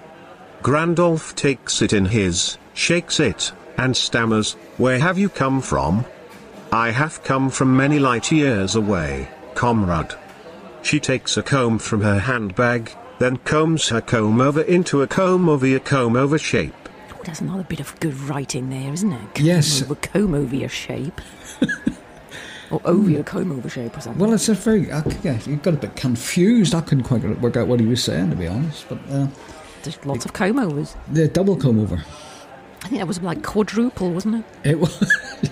Grandolph 0.62 1.34
takes 1.34 1.82
it 1.82 1.92
in 1.92 2.06
his, 2.06 2.58
shakes 2.74 3.18
it, 3.18 3.52
and 3.76 3.96
stammers, 3.96 4.52
Where 4.76 4.98
have 4.98 5.18
you 5.18 5.28
come 5.28 5.60
from? 5.60 6.04
I 6.70 6.90
have 6.90 7.22
come 7.24 7.50
from 7.50 7.76
many 7.76 7.98
light 7.98 8.30
years 8.32 8.76
away, 8.76 9.28
comrade. 9.54 10.14
She 10.82 10.98
takes 11.00 11.36
a 11.36 11.42
comb 11.42 11.78
from 11.78 12.00
her 12.02 12.18
handbag, 12.18 12.92
then 13.18 13.36
combs 13.38 13.88
her 13.90 14.00
comb 14.00 14.40
over 14.40 14.62
into 14.62 15.02
a 15.02 15.06
comb 15.06 15.48
over 15.48 15.66
a 15.66 15.78
comb 15.80 16.16
over 16.16 16.38
shape. 16.38 16.74
Oh, 17.12 17.20
there's 17.24 17.40
another 17.40 17.62
bit 17.62 17.78
of 17.80 17.98
good 18.00 18.14
writing 18.20 18.68
there, 18.70 18.92
isn't 18.92 19.12
it? 19.12 19.40
Yes. 19.40 19.80
Comb 19.82 19.90
over, 19.92 20.00
comb 20.00 20.34
over 20.34 20.56
your 20.56 20.68
shape. 20.68 21.20
or 22.70 22.80
over 22.84 23.08
your 23.10 23.22
comb 23.22 23.52
over 23.52 23.68
shape 23.68 23.96
or 23.96 24.00
something. 24.00 24.20
Well, 24.20 24.32
it's 24.32 24.48
a 24.48 24.54
very. 24.54 24.90
I, 24.90 25.02
yeah, 25.22 25.38
you 25.46 25.56
got 25.56 25.74
a 25.74 25.76
bit 25.76 25.94
confused. 25.94 26.74
I 26.74 26.80
couldn't 26.80 27.04
quite 27.04 27.22
work 27.40 27.56
out 27.56 27.68
what 27.68 27.78
he 27.80 27.86
was 27.86 28.02
saying, 28.02 28.30
to 28.30 28.36
be 28.36 28.48
honest. 28.48 28.88
But 28.88 28.98
uh, 29.10 29.28
There's 29.84 30.04
lots 30.04 30.24
of 30.24 30.32
comb 30.32 30.58
overs. 30.58 30.96
the 31.12 31.28
double 31.28 31.56
comb 31.56 31.78
over. 31.78 32.02
I 32.84 32.88
think 32.88 32.98
that 32.98 33.06
was 33.06 33.20
like 33.22 33.44
quadruple, 33.44 34.10
wasn't 34.10 34.36
it? 34.64 34.70
It 34.70 34.80
was. 34.80 34.98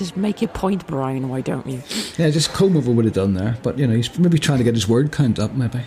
Just 0.00 0.16
make 0.16 0.40
your 0.40 0.48
point, 0.48 0.86
Brian, 0.86 1.28
why 1.28 1.42
don't 1.42 1.66
you? 1.66 1.82
yeah, 2.16 2.30
just 2.30 2.54
comb 2.54 2.74
over 2.74 2.90
would 2.90 3.04
have 3.04 3.12
done 3.12 3.34
there. 3.34 3.58
But 3.62 3.78
you 3.78 3.86
know, 3.86 3.94
he's 3.94 4.18
maybe 4.18 4.38
trying 4.38 4.56
to 4.56 4.64
get 4.64 4.74
his 4.74 4.88
word 4.88 5.12
count 5.12 5.38
up. 5.38 5.52
Maybe. 5.52 5.82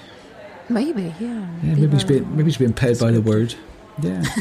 Maybe, 0.70 1.16
yeah. 1.20 1.48
Yeah, 1.64 1.74
maybe 1.74 1.88
he's 1.88 2.04
being 2.04 2.30
maybe 2.30 2.44
he's 2.44 2.58
being 2.58 2.74
paid 2.74 3.00
by 3.00 3.10
the 3.10 3.22
word. 3.22 3.56
Yeah. 4.00 4.24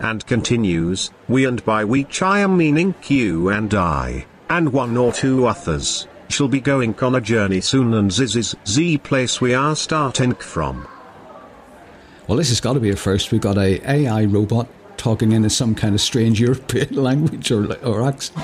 And 0.00 0.26
continues, 0.26 1.10
we 1.28 1.46
and 1.46 1.64
by 1.64 1.84
which 1.84 2.20
I 2.20 2.40
am 2.40 2.56
meaning 2.56 2.94
you 3.06 3.48
and 3.48 3.72
I, 3.72 4.26
and 4.50 4.72
one 4.72 4.96
or 4.96 5.12
two 5.12 5.46
others, 5.46 6.06
shall 6.28 6.48
be 6.48 6.60
going 6.60 6.98
on 7.00 7.14
a 7.14 7.20
journey 7.20 7.60
soon 7.60 7.94
and 7.94 8.10
this 8.10 8.34
is 8.34 8.56
the 8.74 8.98
place 8.98 9.40
we 9.40 9.54
are 9.54 9.76
starting 9.76 10.34
from. 10.34 10.88
Well, 12.26 12.36
this 12.36 12.48
has 12.48 12.60
got 12.60 12.72
to 12.72 12.80
be 12.80 12.90
a 12.90 12.96
first. 12.96 13.32
We've 13.32 13.40
got 13.40 13.56
a 13.56 13.80
AI 13.88 14.24
robot 14.24 14.68
talking 15.04 15.32
in 15.32 15.48
some 15.50 15.74
kind 15.74 15.94
of 15.94 16.00
strange 16.00 16.40
European 16.40 16.94
language 17.08 17.50
or, 17.50 17.76
or 17.84 18.02
accent. 18.02 18.42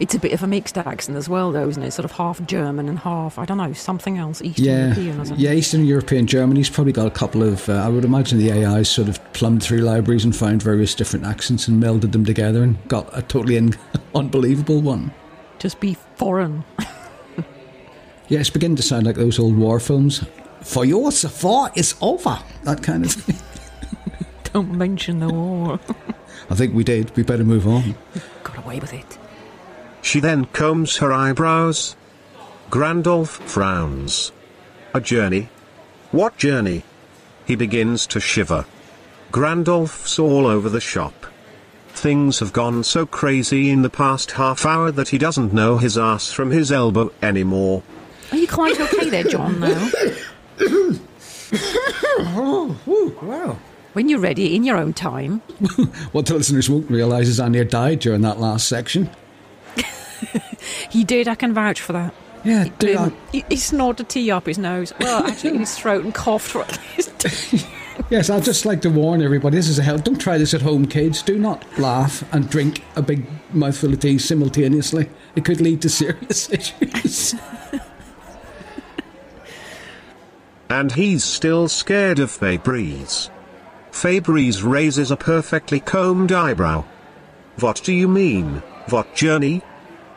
It's 0.00 0.16
a 0.16 0.18
bit 0.18 0.32
of 0.32 0.42
a 0.42 0.48
mixed 0.48 0.76
accent 0.76 1.16
as 1.16 1.28
well, 1.28 1.52
though, 1.52 1.68
isn't 1.68 1.82
it? 1.82 1.92
Sort 1.92 2.04
of 2.04 2.12
half 2.12 2.44
German 2.44 2.88
and 2.88 2.98
half, 2.98 3.38
I 3.38 3.44
don't 3.44 3.58
know, 3.58 3.72
something 3.72 4.18
else, 4.18 4.42
Eastern 4.42 4.64
Yeah, 4.64 4.94
European 4.94 5.38
yeah, 5.38 5.52
Eastern 5.52 5.84
European 5.84 6.26
Germany's 6.26 6.68
probably 6.68 6.92
got 6.92 7.06
a 7.06 7.10
couple 7.10 7.44
of. 7.44 7.68
Uh, 7.68 7.74
I 7.74 7.88
would 7.88 8.04
imagine 8.04 8.38
the 8.38 8.50
AI 8.50 8.82
sort 8.82 9.08
of 9.08 9.20
plumbed 9.32 9.62
through 9.62 9.82
libraries 9.82 10.24
and 10.24 10.34
found 10.34 10.60
various 10.60 10.92
different 10.92 11.24
accents 11.24 11.68
and 11.68 11.80
melded 11.80 12.10
them 12.10 12.24
together 12.24 12.64
and 12.64 12.76
got 12.88 13.08
a 13.16 13.22
totally 13.22 13.56
un- 13.56 13.74
unbelievable 14.16 14.80
one. 14.80 15.12
Just 15.60 15.78
be 15.78 15.96
foreign. 16.16 16.64
Yeah, 18.28 18.38
it's 18.38 18.48
beginning 18.48 18.76
to 18.76 18.82
sound 18.82 19.06
like 19.06 19.16
those 19.16 19.40
old 19.40 19.56
war 19.56 19.80
films. 19.80 20.24
For 20.62 20.86
the 20.86 20.94
war 21.42 21.70
is 21.74 21.96
over. 22.00 22.38
That 22.62 22.80
kind 22.80 23.04
of 23.04 23.10
thing. 23.10 23.34
Don't 24.52 24.72
mention 24.72 25.20
the 25.20 25.28
war. 25.28 25.78
I 26.50 26.54
think 26.54 26.74
we 26.74 26.84
did. 26.84 27.14
We 27.16 27.22
better 27.22 27.44
move 27.44 27.66
on. 27.66 27.94
Got 28.42 28.58
away 28.58 28.80
with 28.80 28.92
it. 28.92 29.18
She 30.02 30.20
then 30.20 30.46
combs 30.46 30.96
her 30.96 31.12
eyebrows. 31.12 31.94
Grandolph 32.70 33.28
frowns. 33.28 34.32
A 34.94 35.00
journey? 35.00 35.48
What 36.10 36.36
journey? 36.36 36.82
He 37.46 37.54
begins 37.54 38.06
to 38.08 38.20
shiver. 38.20 38.64
Grandolph's 39.30 40.18
all 40.18 40.46
over 40.46 40.68
the 40.68 40.80
shop. 40.80 41.26
Things 41.90 42.38
have 42.40 42.52
gone 42.52 42.82
so 42.82 43.06
crazy 43.06 43.70
in 43.70 43.82
the 43.82 43.90
past 43.90 44.32
half 44.32 44.64
hour 44.64 44.90
that 44.90 45.10
he 45.10 45.18
doesn't 45.18 45.52
know 45.52 45.78
his 45.78 45.98
ass 45.98 46.32
from 46.32 46.50
his 46.50 46.72
elbow 46.72 47.12
anymore. 47.22 47.82
Are 48.32 48.38
you 48.38 48.48
quite 48.48 48.80
okay 48.80 49.10
there, 49.10 49.24
John, 49.24 49.60
now? 49.60 49.90
Oh, 52.22 53.12
wow. 53.22 53.58
When 53.92 54.08
you're 54.08 54.20
ready, 54.20 54.54
in 54.54 54.62
your 54.64 54.76
own 54.76 54.92
time. 54.92 55.40
What 56.12 56.26
the 56.26 56.34
listeners 56.34 56.70
won't 56.70 56.90
realise 56.90 57.28
is 57.28 57.40
I 57.40 57.48
near 57.48 57.64
died 57.64 58.00
during 58.00 58.22
that 58.22 58.38
last 58.40 58.68
section. 58.68 59.10
He 60.90 61.04
did, 61.04 61.26
I 61.28 61.34
can 61.34 61.54
vouch 61.54 61.80
for 61.80 61.92
that. 61.94 62.14
Yeah, 62.44 62.68
do 62.78 62.96
Um, 62.96 63.16
he, 63.32 63.44
he 63.48 63.56
snorted 63.56 64.08
tea 64.08 64.30
up 64.30 64.46
his 64.46 64.58
nose. 64.58 64.92
Well, 65.00 65.24
actually, 65.26 65.50
in 65.50 65.60
his 65.60 65.74
throat 65.76 66.04
and 66.04 66.14
coughed 66.14 66.48
for 66.48 66.62
at 66.62 66.78
least. 66.96 67.66
Yes, 68.10 68.28
I'd 68.30 68.44
just 68.44 68.64
like 68.66 68.80
to 68.82 68.90
warn 68.90 69.22
everybody 69.22 69.56
this 69.56 69.68
is 69.68 69.78
a 69.78 69.82
hell. 69.82 69.98
Don't 69.98 70.20
try 70.20 70.36
this 70.38 70.52
at 70.54 70.62
home, 70.62 70.86
kids. 70.86 71.22
Do 71.22 71.38
not 71.38 71.64
laugh 71.78 72.24
and 72.32 72.48
drink 72.50 72.82
a 72.96 73.02
big 73.02 73.26
mouthful 73.52 73.92
of 73.92 74.00
tea 74.00 74.18
simultaneously. 74.18 75.08
It 75.36 75.44
could 75.44 75.60
lead 75.60 75.80
to 75.82 75.88
serious 75.88 76.50
issues. 76.50 77.34
And 80.68 80.92
he's 80.92 81.24
still 81.24 81.68
scared 81.68 82.18
of 82.20 82.30
Fabrice. 82.30 83.28
Fabrice 83.92 84.62
raises 84.62 85.10
a 85.10 85.16
perfectly 85.16 85.80
combed 85.80 86.32
eyebrow. 86.32 86.84
What 87.58 87.82
do 87.84 87.92
you 87.92 88.08
mean, 88.08 88.62
what 88.88 89.14
journey? 89.14 89.62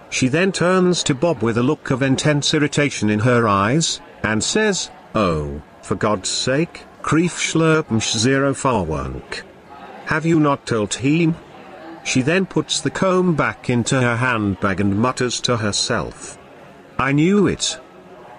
She 0.09 0.27
then 0.27 0.51
turns 0.51 1.03
to 1.03 1.15
Bob 1.15 1.41
with 1.41 1.57
a 1.57 1.63
look 1.63 1.89
of 1.89 2.01
intense 2.01 2.53
irritation 2.53 3.09
in 3.09 3.19
her 3.19 3.47
eyes, 3.47 3.99
and 4.23 4.43
says, 4.43 4.91
Oh, 5.15 5.61
for 5.81 5.95
God's 5.95 6.29
sake, 6.29 6.85
Krief 7.01 7.31
Schlurpmsch 7.31 8.17
Zero 8.17 8.53
Farwank. 8.53 9.43
Have 10.05 10.25
you 10.25 10.39
not 10.39 10.65
told 10.65 10.93
him? 10.93 11.35
She 12.03 12.21
then 12.21 12.45
puts 12.45 12.79
the 12.79 12.91
comb 12.91 13.35
back 13.35 13.69
into 13.69 13.99
her 13.99 14.17
handbag 14.17 14.79
and 14.79 14.97
mutters 14.99 15.41
to 15.41 15.57
herself. 15.57 16.37
I 16.99 17.11
knew 17.11 17.47
it. 17.47 17.79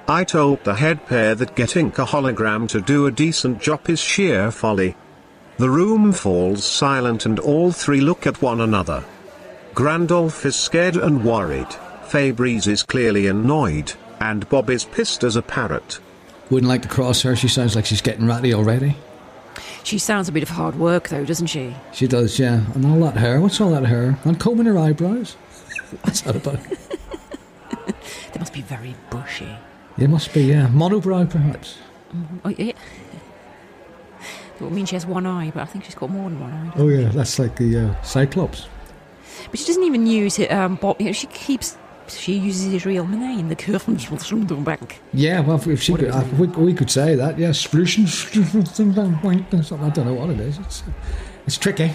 I 0.06 0.24
told 0.24 0.62
the 0.64 0.74
head 0.74 1.06
pair 1.06 1.34
that 1.34 1.56
getting 1.56 1.88
a 1.88 2.04
hologram 2.04 2.68
to 2.68 2.80
do 2.80 3.06
a 3.06 3.10
decent 3.10 3.60
job 3.60 3.88
is 3.88 4.00
sheer 4.00 4.50
folly. 4.50 4.96
The 5.56 5.70
room 5.70 6.12
falls 6.12 6.64
silent 6.64 7.26
and 7.26 7.38
all 7.38 7.70
three 7.70 8.00
look 8.00 8.26
at 8.26 8.42
one 8.42 8.60
another. 8.60 9.04
Grandolph 9.74 10.44
is 10.44 10.56
scared 10.56 10.96
and 10.96 11.24
worried, 11.24 11.72
Fabrice 12.06 12.66
is 12.66 12.82
clearly 12.82 13.26
annoyed, 13.26 13.92
and 14.20 14.48
Bob 14.48 14.70
is 14.70 14.84
pissed 14.84 15.24
as 15.24 15.36
a 15.36 15.42
parrot. 15.42 15.98
Wouldn't 16.50 16.68
like 16.68 16.82
to 16.82 16.88
cross 16.88 17.22
her. 17.22 17.34
She 17.34 17.48
sounds 17.48 17.74
like 17.74 17.86
she's 17.86 18.02
getting 18.02 18.26
ratty 18.26 18.54
already. 18.54 18.96
She 19.82 19.98
sounds 19.98 20.28
a 20.28 20.32
bit 20.32 20.42
of 20.42 20.50
hard 20.50 20.76
work, 20.76 21.08
though, 21.08 21.24
doesn't 21.24 21.48
she? 21.48 21.74
She 21.92 22.06
does, 22.06 22.38
yeah. 22.38 22.64
And 22.74 22.86
all 22.86 23.00
that 23.00 23.16
hair. 23.16 23.40
What's 23.40 23.60
all 23.60 23.70
that 23.70 23.84
hair? 23.84 24.18
And 24.24 24.38
combing 24.38 24.66
her 24.66 24.78
eyebrows. 24.78 25.32
What's 26.02 26.22
that 26.22 26.36
about? 26.36 26.60
They 28.32 28.38
must 28.38 28.52
be 28.52 28.62
very 28.62 28.94
bushy. 29.10 29.56
It 29.98 30.08
must 30.08 30.32
be, 30.34 30.44
yeah. 30.44 30.68
Monobrow, 30.68 31.28
perhaps. 31.28 31.78
Mm, 32.14 32.40
oh, 32.44 32.48
yeah. 32.50 32.72
It 34.56 34.62
would 34.62 34.72
mean 34.72 34.86
she 34.86 34.96
has 34.96 35.06
one 35.06 35.26
eye, 35.26 35.50
but 35.52 35.62
I 35.62 35.66
think 35.66 35.84
she's 35.84 35.94
got 35.94 36.10
more 36.10 36.30
than 36.30 36.40
one 36.40 36.52
eye. 36.52 36.72
Oh, 36.76 36.88
yeah. 36.88 37.08
That's 37.08 37.38
like 37.38 37.56
the 37.56 37.88
uh, 37.88 38.02
Cyclops. 38.02 38.68
But 39.50 39.58
she 39.58 39.66
doesn't 39.66 39.82
even 39.82 40.06
use 40.06 40.38
it. 40.38 40.50
Um, 40.52 40.76
Bob, 40.76 41.00
you 41.00 41.06
know, 41.06 41.12
she 41.12 41.26
keeps. 41.28 41.76
She 42.06 42.34
uses 42.34 42.70
his 42.70 42.84
real 42.84 43.06
name, 43.06 43.48
the 43.48 43.56
Kirchenbank. 43.56 44.96
Yeah, 45.14 45.40
well, 45.40 45.58
if 45.68 45.82
she 45.82 45.92
What 45.92 46.02
could, 46.02 46.10
uh, 46.10 46.22
we, 46.38 46.46
we 46.48 46.74
could 46.74 46.90
say 46.90 47.14
that, 47.14 47.38
yeah. 47.38 47.52
Splution, 47.52 48.04
I 48.04 49.88
don't 49.88 50.04
know 50.04 50.12
what 50.12 50.28
it 50.28 50.38
is. 50.38 50.58
It's, 50.58 50.82
it's 51.46 51.56
tricky. 51.56 51.92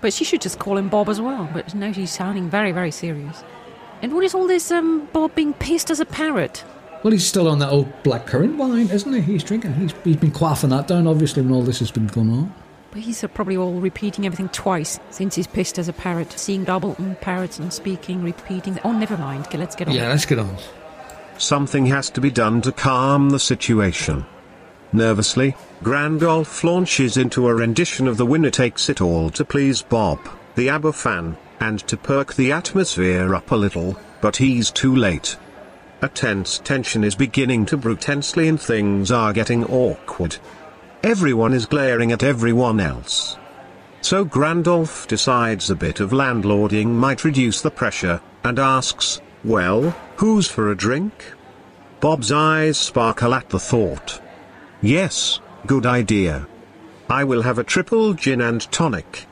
But 0.00 0.14
she 0.14 0.24
should 0.24 0.40
just 0.40 0.58
call 0.58 0.78
him 0.78 0.88
Bob 0.88 1.10
as 1.10 1.20
well. 1.20 1.50
But 1.52 1.74
no, 1.74 1.92
she's 1.92 2.12
sounding 2.12 2.48
very, 2.48 2.72
very 2.72 2.90
serious. 2.90 3.44
And 4.00 4.14
what 4.14 4.24
is 4.24 4.34
all 4.34 4.46
this 4.46 4.70
um, 4.70 5.06
Bob 5.12 5.34
being 5.34 5.52
pissed 5.52 5.90
as 5.90 6.00
a 6.00 6.06
parrot? 6.06 6.64
Well, 7.06 7.12
he's 7.12 7.24
still 7.24 7.46
on 7.46 7.60
that 7.60 7.68
old 7.68 7.86
blackcurrant 8.02 8.56
wine, 8.56 8.90
isn't 8.90 9.12
he? 9.12 9.20
He's 9.20 9.44
drinking. 9.44 9.74
He's, 9.74 9.94
he's 10.02 10.16
been 10.16 10.32
quaffing 10.32 10.70
that 10.70 10.88
down, 10.88 11.06
obviously, 11.06 11.40
when 11.40 11.52
all 11.52 11.62
this 11.62 11.78
has 11.78 11.92
been 11.92 12.08
going 12.08 12.32
on. 12.32 12.52
But 12.90 13.02
he's 13.02 13.22
uh, 13.22 13.28
probably 13.28 13.56
all 13.56 13.74
repeating 13.74 14.26
everything 14.26 14.48
twice 14.48 14.98
since 15.10 15.36
he's 15.36 15.46
pissed 15.46 15.78
as 15.78 15.86
a 15.86 15.92
parrot, 15.92 16.32
seeing 16.32 16.64
double 16.64 16.96
and 16.98 17.16
parrots 17.20 17.60
and 17.60 17.72
speaking, 17.72 18.24
repeating. 18.24 18.80
Oh, 18.82 18.90
never 18.90 19.16
mind. 19.16 19.46
Okay, 19.46 19.56
let's 19.56 19.76
get 19.76 19.86
on. 19.86 19.94
Yeah, 19.94 20.08
let's 20.08 20.26
get 20.26 20.40
on. 20.40 20.56
Something 21.38 21.86
has 21.86 22.10
to 22.10 22.20
be 22.20 22.32
done 22.32 22.60
to 22.62 22.72
calm 22.72 23.30
the 23.30 23.38
situation. 23.38 24.26
Nervously, 24.92 25.54
Grandolph 25.84 26.64
launches 26.64 27.16
into 27.16 27.46
a 27.46 27.54
rendition 27.54 28.08
of 28.08 28.16
The 28.16 28.26
Winner 28.26 28.50
Takes 28.50 28.88
It 28.88 29.00
All 29.00 29.30
to 29.30 29.44
please 29.44 29.80
Bob, 29.80 30.18
the 30.56 30.68
ABBA 30.70 30.92
fan, 30.92 31.36
and 31.60 31.78
to 31.86 31.96
perk 31.96 32.34
the 32.34 32.50
atmosphere 32.50 33.32
up 33.32 33.52
a 33.52 33.56
little, 33.56 33.96
but 34.20 34.38
he's 34.38 34.72
too 34.72 34.96
late. 34.96 35.36
A 36.02 36.08
tense 36.08 36.58
tension 36.58 37.02
is 37.02 37.14
beginning 37.14 37.64
to 37.66 37.76
brew 37.76 37.96
tensely 37.96 38.48
and 38.48 38.60
things 38.60 39.10
are 39.10 39.32
getting 39.32 39.64
awkward. 39.64 40.36
Everyone 41.02 41.54
is 41.54 41.64
glaring 41.64 42.12
at 42.12 42.22
everyone 42.22 42.80
else. 42.80 43.36
So 44.02 44.24
Grandolph 44.24 45.06
decides 45.06 45.70
a 45.70 45.74
bit 45.74 46.00
of 46.00 46.10
landlording 46.10 46.88
might 46.88 47.24
reduce 47.24 47.62
the 47.62 47.70
pressure, 47.70 48.20
and 48.44 48.58
asks, 48.58 49.20
Well, 49.42 49.90
who's 50.16 50.48
for 50.48 50.70
a 50.70 50.76
drink? 50.76 51.32
Bob's 52.00 52.30
eyes 52.30 52.76
sparkle 52.76 53.34
at 53.34 53.48
the 53.48 53.58
thought. 53.58 54.20
Yes, 54.82 55.40
good 55.66 55.86
idea. 55.86 56.46
I 57.08 57.24
will 57.24 57.42
have 57.42 57.58
a 57.58 57.64
triple 57.64 58.12
gin 58.12 58.42
and 58.42 58.60
tonic. 58.70 59.26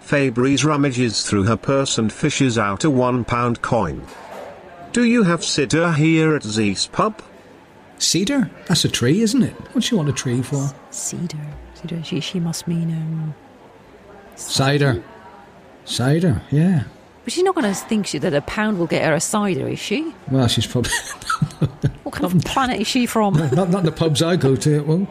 Fabrice 0.00 0.62
rummages 0.62 1.24
through 1.24 1.44
her 1.44 1.56
purse 1.56 1.98
and 1.98 2.12
fishes 2.12 2.56
out 2.56 2.84
a 2.84 2.90
one 2.90 3.24
pound 3.24 3.60
coin. 3.60 4.06
Do 4.96 5.04
you 5.04 5.24
have 5.24 5.44
cider 5.44 5.92
here 5.92 6.34
at 6.34 6.42
Zeus 6.42 6.86
pub? 6.86 7.20
Cedar? 7.98 8.50
That's 8.66 8.82
a 8.86 8.88
tree, 8.88 9.20
isn't 9.20 9.42
it? 9.42 9.52
What's 9.74 9.88
she 9.88 9.94
want 9.94 10.08
a 10.08 10.12
tree 10.12 10.40
for? 10.40 10.70
Cedar. 10.90 11.36
Cedar. 11.74 12.02
She, 12.02 12.20
she 12.20 12.40
must 12.40 12.66
mean 12.66 12.90
um, 12.92 13.34
Cider. 14.36 15.04
Cider, 15.84 16.40
yeah. 16.50 16.84
But 17.24 17.34
she's 17.34 17.44
not 17.44 17.54
going 17.54 17.66
to 17.70 17.74
think 17.78 18.06
she, 18.06 18.16
that 18.16 18.32
a 18.32 18.40
pound 18.40 18.78
will 18.78 18.86
get 18.86 19.04
her 19.04 19.12
a 19.12 19.20
cider, 19.20 19.68
is 19.68 19.78
she? 19.78 20.14
Well, 20.30 20.48
she's 20.48 20.66
probably 20.66 20.92
What 22.02 22.14
kind 22.14 22.32
of 22.32 22.42
planet 22.46 22.80
is 22.80 22.86
she 22.86 23.04
from? 23.04 23.34
not 23.34 23.68
not 23.68 23.82
the 23.82 23.92
pubs 23.92 24.22
I 24.22 24.36
go 24.36 24.56
to. 24.56 24.76
It 24.76 24.86
won't. 24.86 25.10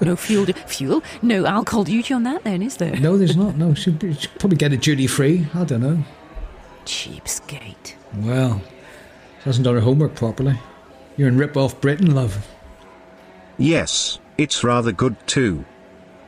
no 0.00 0.16
fuel, 0.16 0.46
fuel? 0.46 1.02
No 1.20 1.44
alcohol 1.44 1.84
duty 1.84 2.14
on 2.14 2.22
that, 2.22 2.44
then, 2.44 2.62
is 2.62 2.78
there? 2.78 2.96
No, 2.98 3.18
there's 3.18 3.36
not. 3.36 3.58
No, 3.58 3.74
she'd, 3.74 3.98
be, 3.98 4.14
she'd 4.14 4.30
probably 4.38 4.56
get 4.56 4.72
it 4.72 4.80
duty 4.80 5.06
free. 5.06 5.48
I 5.52 5.64
don't 5.64 5.82
know. 5.82 6.02
Cheapskate. 6.86 7.94
Well, 8.14 8.62
she 9.40 9.44
hasn't 9.44 9.64
done 9.64 9.74
her 9.74 9.80
homework 9.80 10.14
properly. 10.14 10.58
You're 11.16 11.28
in 11.28 11.36
rip 11.36 11.56
off 11.56 11.80
Britain, 11.80 12.14
love. 12.14 12.46
Yes, 13.58 14.18
it's 14.38 14.64
rather 14.64 14.92
good 14.92 15.16
too. 15.26 15.64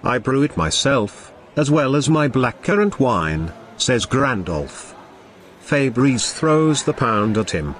I 0.03 0.19
brew 0.19 0.43
it 0.43 0.57
myself, 0.57 1.33
as 1.57 1.71
well 1.71 1.97
as 1.97 2.09
my 2.09 2.29
blackcurrant 2.29 2.99
wine, 2.99 3.53
says 3.77 4.07
Grandolph. 4.07 4.95
Fabries 5.61 6.33
throws 6.33 6.85
the 6.85 6.93
pound 6.93 7.37
at 7.37 7.51
him. 7.51 7.75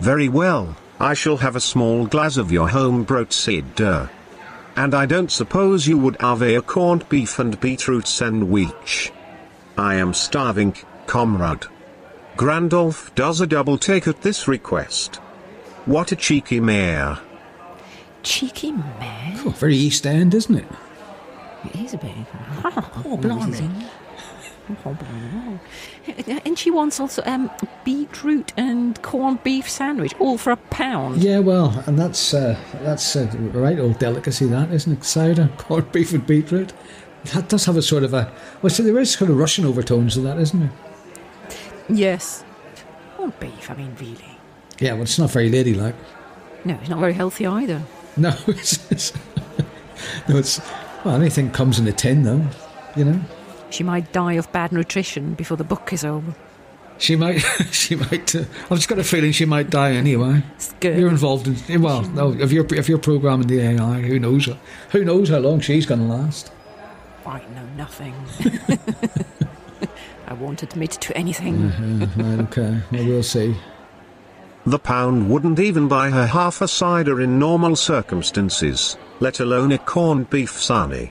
Very 0.00 0.28
well, 0.28 0.76
I 0.98 1.14
shall 1.14 1.36
have 1.38 1.56
a 1.56 1.60
small 1.60 2.06
glass 2.06 2.36
of 2.36 2.52
your 2.52 2.68
home-brewed 2.68 3.32
cider. 3.32 4.10
And 4.74 4.94
I 4.94 5.06
don't 5.06 5.30
suppose 5.30 5.86
you 5.86 5.98
would 5.98 6.20
have 6.20 6.42
a 6.42 6.60
corned 6.60 7.08
beef 7.08 7.38
and 7.38 7.60
beetroot 7.60 8.06
sandwich. 8.06 9.12
I 9.76 9.94
am 9.96 10.14
starving, 10.14 10.76
comrade. 11.06 11.66
Grandolph 12.36 13.14
does 13.14 13.40
a 13.40 13.46
double 13.46 13.78
take 13.78 14.08
at 14.08 14.22
this 14.22 14.48
request. 14.48 15.16
What 15.84 16.12
a 16.12 16.16
cheeky 16.16 16.60
mare. 16.60 17.18
Cheeky 18.22 18.72
mare? 18.72 19.34
Oh, 19.44 19.50
very 19.50 19.76
East 19.76 20.06
End, 20.06 20.32
isn't 20.34 20.54
it? 20.54 20.66
It 21.64 21.76
is 21.76 21.94
a 21.94 21.98
bit. 21.98 22.12
Oh, 22.64 23.02
oh 23.04 23.16
blimey. 23.16 23.70
And 26.46 26.58
she 26.58 26.70
wants 26.70 27.00
also 27.00 27.20
um, 27.26 27.50
beetroot 27.84 28.52
and 28.56 29.00
corned 29.02 29.42
beef 29.42 29.68
sandwich, 29.68 30.14
all 30.18 30.38
for 30.38 30.52
a 30.52 30.56
pound. 30.56 31.22
Yeah, 31.22 31.40
well, 31.40 31.82
and 31.86 31.98
that's 31.98 32.32
uh, 32.32 32.56
that's 32.74 33.16
a 33.16 33.26
right 33.26 33.78
old 33.78 33.98
delicacy, 33.98 34.46
that 34.46 34.72
isn't 34.72 34.92
it? 34.92 35.04
Cider, 35.04 35.50
corned 35.58 35.90
beef 35.92 36.12
with 36.12 36.26
beetroot. 36.26 36.72
That 37.34 37.48
does 37.48 37.64
have 37.66 37.76
a 37.76 37.82
sort 37.82 38.04
of 38.04 38.14
a 38.14 38.32
well, 38.62 38.70
so 38.70 38.82
there 38.82 38.98
is 38.98 39.12
sort 39.12 39.30
of 39.30 39.36
Russian 39.36 39.64
overtones 39.64 40.14
to 40.14 40.20
that, 40.20 40.38
isn't 40.38 40.60
there? 40.60 40.72
Yes. 41.88 42.44
Corned 43.16 43.38
beef, 43.40 43.70
I 43.70 43.74
mean, 43.74 43.94
really. 44.00 44.38
Yeah, 44.78 44.94
well, 44.94 45.02
it's 45.02 45.18
not 45.18 45.30
very 45.30 45.48
ladylike. 45.50 45.94
No, 46.64 46.74
it's 46.80 46.88
not 46.88 46.98
very 47.00 47.12
healthy 47.12 47.46
either. 47.46 47.82
No, 48.16 48.34
it's, 48.46 48.90
it's 48.90 49.12
no, 50.28 50.36
it's 50.38 50.60
well, 51.04 51.16
anything 51.16 51.50
comes 51.50 51.78
in 51.78 51.86
a 51.88 51.92
tin, 51.92 52.22
though. 52.22 52.44
You 52.96 53.04
know, 53.06 53.20
She 53.70 53.82
might 53.82 54.12
die 54.12 54.34
of 54.34 54.50
bad 54.52 54.70
nutrition 54.72 55.34
before 55.34 55.56
the 55.56 55.64
book 55.64 55.92
is 55.92 56.04
over. 56.04 56.34
she 56.98 57.16
might, 57.16 57.38
she 57.70 57.96
might. 57.96 58.34
Uh, 58.34 58.44
I've 58.70 58.78
just 58.78 58.88
got 58.88 58.98
a 58.98 59.04
feeling 59.04 59.32
she 59.32 59.44
might 59.44 59.70
die 59.70 59.92
anyway. 59.92 60.42
It's 60.56 60.72
good. 60.80 60.98
You're 60.98 61.08
involved 61.08 61.46
in 61.68 61.82
well, 61.82 62.02
no, 62.02 62.32
if 62.32 62.52
you're 62.52 62.66
if 62.74 62.88
you're 62.88 62.98
programming 62.98 63.46
the 63.48 63.60
AI, 63.60 64.00
who 64.02 64.18
knows? 64.18 64.48
Who 64.90 65.04
knows 65.04 65.28
how 65.30 65.38
long 65.38 65.60
she's 65.60 65.86
going 65.86 66.00
to 66.00 66.06
last? 66.06 66.52
I 67.26 67.38
know 67.54 67.66
nothing. 67.76 68.14
I 70.32 70.34
won't 70.34 70.62
admit 70.62 70.92
to 70.92 71.14
anything. 71.14 71.60
Yeah, 71.60 72.06
right, 72.16 72.40
okay, 72.40 72.80
well, 72.90 73.04
we'll 73.04 73.22
see. 73.22 73.54
The 74.64 74.78
pound 74.78 75.28
wouldn't 75.28 75.60
even 75.60 75.88
buy 75.88 76.08
her 76.08 76.26
half 76.26 76.62
a 76.62 76.68
cider 76.68 77.20
in 77.20 77.38
normal 77.38 77.76
circumstances, 77.76 78.96
let 79.20 79.40
alone 79.40 79.72
a 79.72 79.78
corned 79.78 80.30
beef 80.30 80.52
sarnie. 80.52 81.10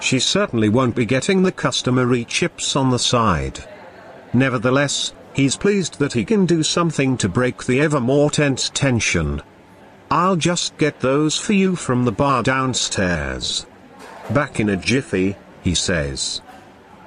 She 0.00 0.18
certainly 0.18 0.70
won't 0.70 0.96
be 0.96 1.04
getting 1.04 1.42
the 1.42 1.52
customary 1.52 2.24
chips 2.24 2.74
on 2.76 2.88
the 2.88 2.98
side. 2.98 3.62
Nevertheless, 4.32 5.12
he's 5.34 5.58
pleased 5.58 5.98
that 5.98 6.14
he 6.14 6.24
can 6.24 6.46
do 6.46 6.62
something 6.62 7.18
to 7.18 7.28
break 7.28 7.66
the 7.66 7.82
ever 7.82 8.00
more 8.00 8.30
tense 8.30 8.70
tension. 8.70 9.42
I'll 10.10 10.36
just 10.36 10.78
get 10.78 11.00
those 11.00 11.36
for 11.36 11.52
you 11.52 11.76
from 11.76 12.06
the 12.06 12.12
bar 12.12 12.42
downstairs. 12.42 13.66
Back 14.30 14.60
in 14.60 14.70
a 14.70 14.78
jiffy, 14.78 15.36
he 15.62 15.74
says. 15.74 16.40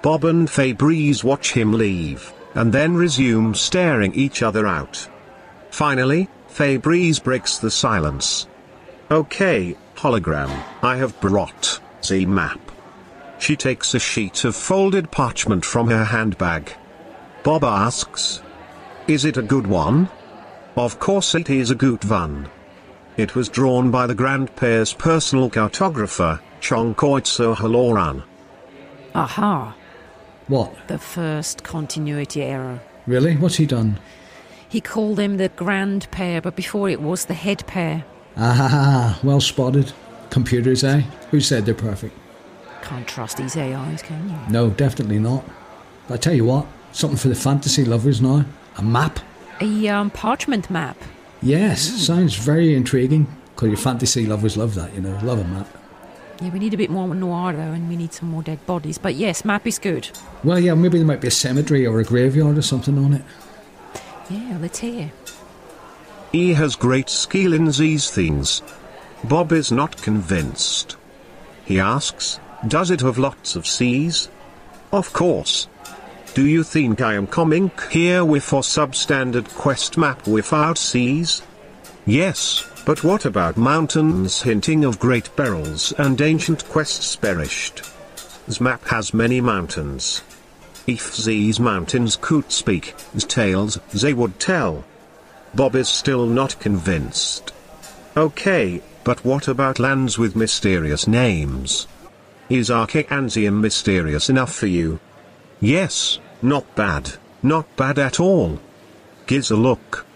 Bob 0.01 0.23
and 0.23 0.49
Fabries 0.49 1.23
watch 1.23 1.51
him 1.51 1.73
leave, 1.73 2.33
and 2.55 2.71
then 2.71 2.95
resume 2.95 3.53
staring 3.53 4.13
each 4.13 4.41
other 4.41 4.65
out. 4.65 5.07
Finally, 5.71 6.29
Fabries 6.47 7.21
breaks 7.21 7.57
the 7.57 7.69
silence. 7.69 8.47
Okay, 9.11 9.75
hologram, 9.95 10.63
I 10.81 10.95
have 10.95 11.19
brought 11.19 11.81
the 12.07 12.25
map. 12.25 12.59
She 13.39 13.55
takes 13.55 13.93
a 13.93 13.99
sheet 13.99 14.45
of 14.45 14.55
folded 14.55 15.11
parchment 15.11 15.65
from 15.65 15.89
her 15.89 16.05
handbag. 16.05 16.73
Bob 17.43 17.63
asks, 17.63 18.41
Is 19.07 19.25
it 19.25 19.37
a 19.37 19.41
good 19.41 19.67
one? 19.67 20.09
Of 20.75 20.99
course 20.99 21.35
it 21.35 21.49
is 21.49 21.71
a 21.71 21.75
good 21.75 22.05
one. 22.05 22.49
It 23.17 23.35
was 23.35 23.49
drawn 23.49 23.91
by 23.91 24.07
the 24.07 24.15
Grand 24.15 24.55
Pair's 24.55 24.93
personal 24.93 25.49
cartographer, 25.49 26.39
Chongkoitso 26.61 27.55
Haloran. 27.55 28.23
Aha, 29.15 29.75
What? 30.49 30.87
the 30.87 30.97
first 30.97 31.63
continuity 31.63 32.41
error. 32.41 32.81
Really? 33.05 33.37
What's 33.37 33.55
he 33.55 33.65
done? 33.67 33.99
He 34.67 34.81
called 34.81 35.17
them 35.17 35.37
the 35.37 35.49
grand 35.49 36.09
pair, 36.11 36.41
but 36.41 36.55
before 36.55 36.89
it 36.89 37.01
was 37.01 37.25
the 37.25 37.33
head 37.35 37.65
pair. 37.67 38.03
Ah, 38.35 39.19
well 39.23 39.41
spotted. 39.41 39.93
Computers, 40.29 40.83
eh? 40.83 41.01
Who 41.31 41.39
said 41.39 41.65
they're 41.65 41.75
perfect? 41.75 42.15
Can't 42.81 43.07
trust 43.07 43.37
these 43.37 43.55
AIs, 43.55 44.01
can 44.01 44.29
you? 44.29 44.51
No, 44.51 44.69
definitely 44.69 45.19
not. 45.19 45.43
But 46.07 46.15
I 46.15 46.17
tell 46.17 46.33
you 46.33 46.45
what, 46.45 46.65
something 46.91 47.17
for 47.17 47.27
the 47.27 47.35
fantasy 47.35 47.85
lovers 47.85 48.21
now. 48.21 48.45
A 48.77 48.83
map. 48.83 49.19
A 49.61 49.87
um, 49.87 50.09
parchment 50.09 50.69
map. 50.69 50.97
Yes, 51.41 51.81
sounds 51.81 52.35
very 52.35 52.73
intriguing. 52.75 53.27
Because 53.53 53.69
your 53.69 53.77
fantasy 53.77 54.25
lovers 54.25 54.55
love 54.55 54.75
that, 54.75 54.93
you 54.93 55.01
know, 55.01 55.19
love 55.21 55.39
a 55.39 55.43
map. 55.43 55.67
Yeah, 56.41 56.49
we 56.51 56.59
need 56.59 56.73
a 56.73 56.77
bit 56.77 56.89
more 56.89 57.13
noir 57.13 57.53
though, 57.53 57.59
and 57.59 57.89
we 57.89 57.97
need 57.97 58.13
some 58.13 58.29
more 58.29 58.41
dead 58.41 58.65
bodies. 58.65 58.97
But 58.97 59.15
yes, 59.15 59.43
map 59.43 59.67
is 59.67 59.77
good. 59.77 60.09
Well, 60.43 60.59
yeah, 60.59 60.73
maybe 60.73 60.97
there 60.97 61.07
might 61.07 61.21
be 61.21 61.27
a 61.27 61.31
cemetery 61.31 61.85
or 61.85 61.99
a 61.99 62.03
graveyard 62.05 62.57
or 62.57 62.61
something 62.61 62.97
on 62.97 63.13
it. 63.13 63.23
Yeah, 64.29 64.57
let's 64.61 64.79
hear. 64.79 65.11
He 66.31 66.53
has 66.53 66.75
great 66.75 67.09
skill 67.09 67.53
in 67.53 67.65
these 67.65 68.09
things. 68.09 68.61
Bob 69.23 69.51
is 69.51 69.71
not 69.71 70.01
convinced. 70.01 70.95
He 71.65 71.79
asks, 71.79 72.39
Does 72.67 72.89
it 72.91 73.01
have 73.01 73.17
lots 73.17 73.55
of 73.55 73.67
seas? 73.67 74.29
Of 74.93 75.11
course. 75.11 75.67
Do 76.35 76.45
you 76.45 76.63
think 76.63 77.01
I 77.01 77.15
am 77.15 77.27
coming 77.27 77.71
here 77.91 78.23
with 78.23 78.53
a 78.53 78.57
substandard 78.57 79.53
quest 79.55 79.97
map 79.97 80.27
without 80.27 80.77
seas? 80.77 81.41
Yes, 82.05 82.68
but 82.85 83.03
what 83.03 83.25
about 83.25 83.57
mountains 83.57 84.41
hinting 84.41 84.83
of 84.83 84.99
great 84.99 85.29
perils 85.35 85.93
and 85.97 86.19
ancient 86.21 86.65
quests 86.69 87.15
perished? 87.15 87.83
This 88.47 88.59
map 88.59 88.85
has 88.87 89.13
many 89.13 89.41
mountains. 89.41 90.23
If 90.87 91.17
these 91.17 91.59
mountains 91.59 92.17
could 92.19 92.51
speak, 92.51 92.95
the 93.13 93.21
tales 93.21 93.79
they 93.93 94.13
would 94.13 94.39
tell. 94.39 94.83
Bob 95.53 95.75
is 95.75 95.87
still 95.87 96.25
not 96.25 96.59
convinced. 96.59 97.53
Okay, 98.17 98.81
but 99.03 99.23
what 99.23 99.47
about 99.47 99.79
lands 99.79 100.17
with 100.17 100.35
mysterious 100.35 101.07
names? 101.07 101.87
Is 102.49 102.69
Archaeanzium 102.69 103.59
mysterious 103.59 104.29
enough 104.29 104.53
for 104.53 104.67
you? 104.67 104.99
Yes, 105.59 106.19
not 106.41 106.75
bad, 106.75 107.13
not 107.43 107.75
bad 107.75 107.99
at 107.99 108.19
all. 108.19 108.59
Gives 109.27 109.51
a 109.51 109.55
look. 109.55 110.07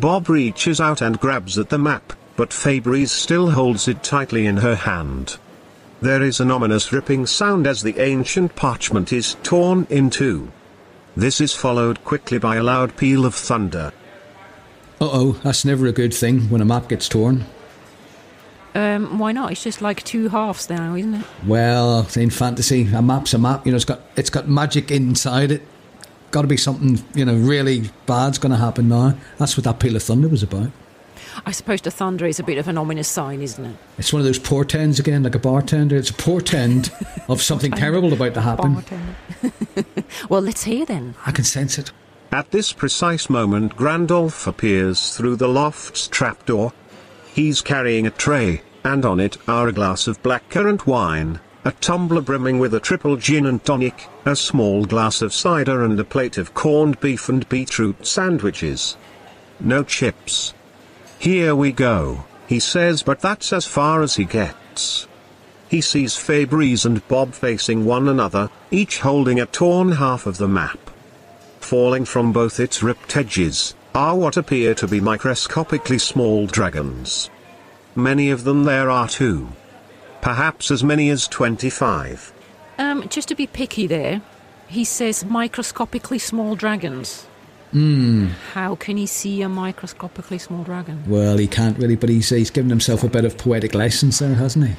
Bob 0.00 0.28
reaches 0.28 0.80
out 0.80 1.00
and 1.00 1.18
grabs 1.18 1.58
at 1.58 1.70
the 1.70 1.78
map, 1.78 2.12
but 2.36 2.50
Fabries 2.50 3.10
still 3.10 3.50
holds 3.50 3.88
it 3.88 4.02
tightly 4.02 4.46
in 4.46 4.58
her 4.58 4.76
hand. 4.76 5.38
There 6.00 6.22
is 6.22 6.38
an 6.38 6.52
ominous 6.52 6.92
ripping 6.92 7.26
sound 7.26 7.66
as 7.66 7.82
the 7.82 7.98
ancient 7.98 8.54
parchment 8.54 9.12
is 9.12 9.36
torn 9.42 9.88
in 9.90 10.10
two. 10.10 10.52
This 11.16 11.40
is 11.40 11.52
followed 11.52 12.04
quickly 12.04 12.38
by 12.38 12.56
a 12.56 12.62
loud 12.62 12.96
peal 12.96 13.26
of 13.26 13.34
thunder. 13.34 13.92
Uh 15.00 15.08
oh, 15.10 15.32
that's 15.42 15.64
never 15.64 15.86
a 15.86 15.92
good 15.92 16.14
thing 16.14 16.42
when 16.48 16.60
a 16.60 16.64
map 16.64 16.88
gets 16.88 17.08
torn. 17.08 17.44
Um, 18.76 19.18
why 19.18 19.32
not? 19.32 19.50
It's 19.50 19.64
just 19.64 19.82
like 19.82 20.04
two 20.04 20.28
halves 20.28 20.70
now, 20.70 20.94
isn't 20.94 21.14
it? 21.14 21.26
Well, 21.44 22.06
in 22.14 22.30
fantasy, 22.30 22.88
a 22.94 23.02
map's 23.02 23.34
a 23.34 23.38
map. 23.38 23.66
You 23.66 23.72
know, 23.72 23.76
it's 23.76 23.84
got 23.84 24.02
it's 24.14 24.30
got 24.30 24.48
magic 24.48 24.92
inside 24.92 25.50
it. 25.50 25.62
Got 26.30 26.42
to 26.42 26.48
be 26.48 26.56
something 26.56 27.02
you 27.14 27.24
know 27.24 27.34
really 27.36 27.90
bad's 28.06 28.38
going 28.38 28.52
to 28.52 28.58
happen 28.58 28.88
now. 28.88 29.16
That's 29.38 29.56
what 29.56 29.64
that 29.64 29.80
peal 29.80 29.96
of 29.96 30.02
thunder 30.02 30.28
was 30.28 30.42
about. 30.42 30.70
I 31.46 31.52
suppose 31.52 31.80
the 31.80 31.90
thunder 31.90 32.26
is 32.26 32.40
a 32.40 32.42
bit 32.42 32.58
of 32.58 32.68
an 32.68 32.76
ominous 32.76 33.08
sign, 33.08 33.42
isn't 33.42 33.64
it? 33.64 33.76
It's 33.96 34.12
one 34.12 34.20
of 34.20 34.26
those 34.26 34.38
portends 34.38 34.98
again, 34.98 35.22
like 35.22 35.34
a 35.34 35.38
bartender. 35.38 35.96
It's 35.96 36.10
a 36.10 36.14
portend 36.14 36.90
of 37.28 37.40
something 37.40 37.72
terrible 37.72 38.12
about 38.12 38.34
to 38.34 38.40
happen. 38.40 38.84
Well, 40.28 40.40
let's 40.40 40.64
hear 40.64 40.84
then. 40.84 41.14
I 41.26 41.32
can 41.32 41.44
sense 41.44 41.78
it. 41.78 41.92
At 42.32 42.50
this 42.50 42.72
precise 42.72 43.30
moment, 43.30 43.76
Grandolph 43.76 44.46
appears 44.46 45.16
through 45.16 45.36
the 45.36 45.48
loft's 45.48 46.08
trapdoor. 46.08 46.72
He's 47.32 47.60
carrying 47.60 48.06
a 48.06 48.10
tray, 48.10 48.62
and 48.84 49.04
on 49.04 49.20
it 49.20 49.36
are 49.48 49.68
a 49.68 49.72
glass 49.72 50.06
of 50.06 50.22
blackcurrant 50.22 50.86
wine, 50.86 51.40
a 51.68 51.72
tumbler 51.82 52.22
brimming 52.22 52.58
with 52.58 52.72
a 52.72 52.80
triple 52.80 53.18
gin 53.18 53.44
and 53.44 53.62
tonic, 53.62 54.08
a 54.24 54.34
small 54.34 54.86
glass 54.86 55.20
of 55.20 55.34
cider 55.34 55.84
and 55.84 56.00
a 56.00 56.04
plate 56.04 56.38
of 56.38 56.54
corned 56.54 56.98
beef 56.98 57.28
and 57.28 57.46
beetroot 57.50 58.06
sandwiches. 58.06 58.96
No 59.60 59.84
chips. 59.84 60.54
Here 61.18 61.54
we 61.54 61.72
go, 61.72 62.24
he 62.46 62.58
says 62.58 63.02
but 63.02 63.20
that's 63.20 63.52
as 63.52 63.66
far 63.66 64.00
as 64.00 64.16
he 64.16 64.24
gets. 64.24 65.06
He 65.68 65.82
sees 65.82 66.16
Fabrice 66.16 66.86
and 66.86 67.06
Bob 67.06 67.34
facing 67.34 67.84
one 67.84 68.08
another, 68.08 68.48
each 68.70 69.00
holding 69.00 69.38
a 69.38 69.44
torn 69.44 69.92
half 69.92 70.24
of 70.24 70.38
the 70.38 70.48
map. 70.48 70.78
Falling 71.60 72.06
from 72.06 72.32
both 72.32 72.58
its 72.58 72.82
ripped 72.82 73.14
edges, 73.14 73.74
are 73.94 74.16
what 74.16 74.38
appear 74.38 74.74
to 74.76 74.88
be 74.88 75.02
microscopically 75.02 75.98
small 75.98 76.46
dragons. 76.46 77.28
Many 77.94 78.30
of 78.30 78.44
them 78.44 78.64
there 78.64 78.88
are 78.88 79.06
too. 79.06 79.48
Perhaps 80.20 80.70
as 80.70 80.82
many 80.82 81.10
as 81.10 81.28
25. 81.28 82.32
Um, 82.78 83.08
just 83.08 83.28
to 83.28 83.34
be 83.34 83.46
picky 83.46 83.86
there, 83.86 84.20
he 84.66 84.84
says 84.84 85.24
microscopically 85.24 86.18
small 86.18 86.54
dragons. 86.54 87.26
Hmm. 87.72 88.28
How 88.54 88.76
can 88.76 88.96
he 88.96 89.06
see 89.06 89.42
a 89.42 89.48
microscopically 89.48 90.38
small 90.38 90.64
dragon? 90.64 91.02
Well, 91.06 91.36
he 91.36 91.46
can't 91.46 91.78
really, 91.78 91.96
but 91.96 92.08
he's, 92.08 92.30
he's 92.30 92.50
given 92.50 92.70
himself 92.70 93.02
a 93.04 93.08
bit 93.08 93.24
of 93.24 93.36
poetic 93.36 93.74
license 93.74 94.20
there, 94.20 94.34
hasn't 94.34 94.68
he? 94.68 94.74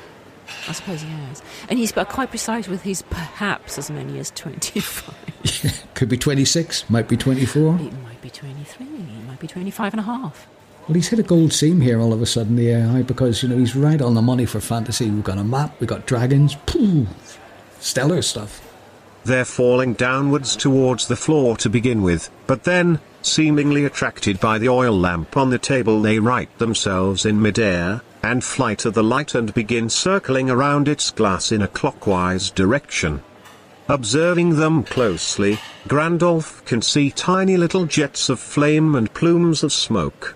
I 0.68 0.72
suppose 0.72 1.02
he 1.02 1.10
has. 1.10 1.44
And 1.70 1.78
he's 1.78 1.92
quite 1.92 2.30
precise 2.30 2.68
with 2.68 2.82
his 2.82 3.04
perhaps 3.04 3.78
as 3.78 3.92
many 3.92 4.18
as 4.18 4.32
25. 4.32 5.86
Could 5.94 6.10
be 6.10 6.18
26, 6.18 6.90
might 6.90 7.08
be 7.08 7.16
24. 7.16 7.76
it 7.76 7.94
might 8.04 8.22
be 8.22 8.30
23, 8.30 8.86
it 8.86 9.28
might 9.28 9.40
be 9.40 9.48
25 9.48 9.94
and 9.94 10.00
a 10.00 10.04
half. 10.04 10.48
Well, 10.90 10.96
he's 10.96 11.10
hit 11.10 11.20
a 11.20 11.24
gold 11.24 11.54
seam 11.54 11.82
here 11.82 12.02
all 12.02 12.14
of 12.14 12.22
a 12.24 12.26
sudden, 12.26 12.56
the 12.56 12.72
AI, 12.72 13.04
because, 13.04 13.44
you 13.44 13.50
know, 13.50 13.60
he's 13.60 13.76
right 13.76 14.02
on 14.02 14.16
the 14.16 14.24
money 14.24 14.48
for 14.48 14.60
fantasy. 14.60 15.08
We've 15.08 15.24
got 15.24 15.38
a 15.38 15.44
map, 15.44 15.80
we've 15.80 15.88
got 15.88 16.08
dragons, 16.08 16.56
pooh, 16.66 17.06
stellar 17.80 18.24
stuff. 18.24 18.60
They're 19.24 19.46
falling 19.46 19.94
downwards 19.94 20.56
towards 20.56 21.08
the 21.08 21.16
floor 21.16 21.56
to 21.58 21.70
begin 21.70 22.02
with, 22.02 22.32
but 22.48 22.64
then, 22.64 23.00
seemingly 23.22 23.86
attracted 23.86 24.40
by 24.40 24.58
the 24.58 24.70
oil 24.70 24.98
lamp 24.98 25.38
on 25.38 25.52
the 25.52 25.60
table, 25.60 26.02
they 26.02 26.18
right 26.18 26.50
themselves 26.58 27.24
in 27.24 27.40
midair, 27.40 28.02
and 28.24 28.44
fly 28.44 28.74
to 28.74 28.90
the 28.90 29.04
light 29.04 29.36
and 29.36 29.54
begin 29.54 29.90
circling 29.90 30.50
around 30.50 30.88
its 30.88 31.12
glass 31.12 31.52
in 31.52 31.62
a 31.62 31.68
clockwise 31.68 32.50
direction. 32.50 33.22
Observing 33.88 34.56
them 34.56 34.82
closely, 34.82 35.60
Grandolph 35.88 36.66
can 36.66 36.82
see 36.82 37.12
tiny 37.12 37.58
little 37.58 37.86
jets 37.86 38.28
of 38.28 38.40
flame 38.40 38.96
and 38.96 39.14
plumes 39.14 39.62
of 39.62 39.72
smoke. 39.72 40.36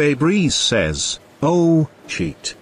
Fabrice 0.00 0.54
says, 0.54 1.20
Oh, 1.42 1.90
cheat. 2.08 2.54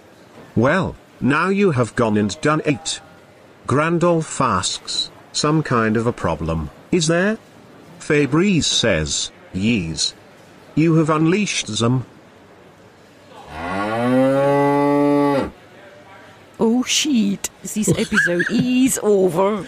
Well, 0.57 0.97
now 1.21 1.47
you 1.47 1.71
have 1.71 1.95
gone 1.95 2.17
and 2.17 2.35
done 2.41 2.61
it. 2.65 2.99
Grandolph 3.65 4.41
asks, 4.41 5.09
Some 5.31 5.63
kind 5.63 5.95
of 5.95 6.05
a 6.05 6.11
problem, 6.11 6.69
is 6.91 7.07
there? 7.07 7.37
Fabrice 7.97 8.67
says, 8.67 9.31
Yes. 9.53 10.13
You 10.75 10.95
have 10.95 11.09
unleashed 11.09 11.67
them. 11.79 12.05
Oh, 16.59 16.83
shit. 16.85 17.49
This 17.61 17.87
episode 17.87 18.47
is 18.49 18.99
over. 19.01 19.65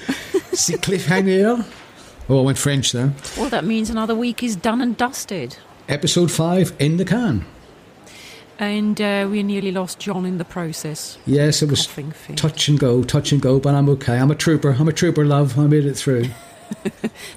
See 0.51 0.73
cliffhanger? 0.73 1.65
Oh, 2.27 2.39
I 2.39 2.41
went 2.41 2.57
French 2.57 2.91
there. 2.91 3.13
Well, 3.37 3.47
that 3.47 3.63
means 3.63 3.89
another 3.89 4.13
week 4.13 4.43
is 4.43 4.57
done 4.57 4.81
and 4.81 4.97
dusted. 4.97 5.55
Episode 5.87 6.31
5 6.31 6.73
in 6.77 6.97
the 6.97 7.05
can. 7.05 7.45
And 8.61 9.01
uh, 9.01 9.27
we 9.27 9.41
nearly 9.41 9.71
lost 9.71 9.97
John 9.97 10.23
in 10.23 10.37
the 10.37 10.45
process. 10.45 11.17
Yes, 11.25 11.63
it 11.63 11.69
was 11.71 11.83
fit. 11.87 12.37
touch 12.37 12.67
and 12.67 12.79
go, 12.79 13.01
touch 13.01 13.31
and 13.31 13.41
go, 13.41 13.59
but 13.59 13.73
I'm 13.73 13.89
okay. 13.89 14.19
I'm 14.19 14.29
a 14.29 14.35
trooper. 14.35 14.75
I'm 14.79 14.87
a 14.87 14.93
trooper, 14.93 15.25
love. 15.25 15.57
I 15.57 15.65
made 15.65 15.85
it 15.85 15.95
through. 15.95 16.25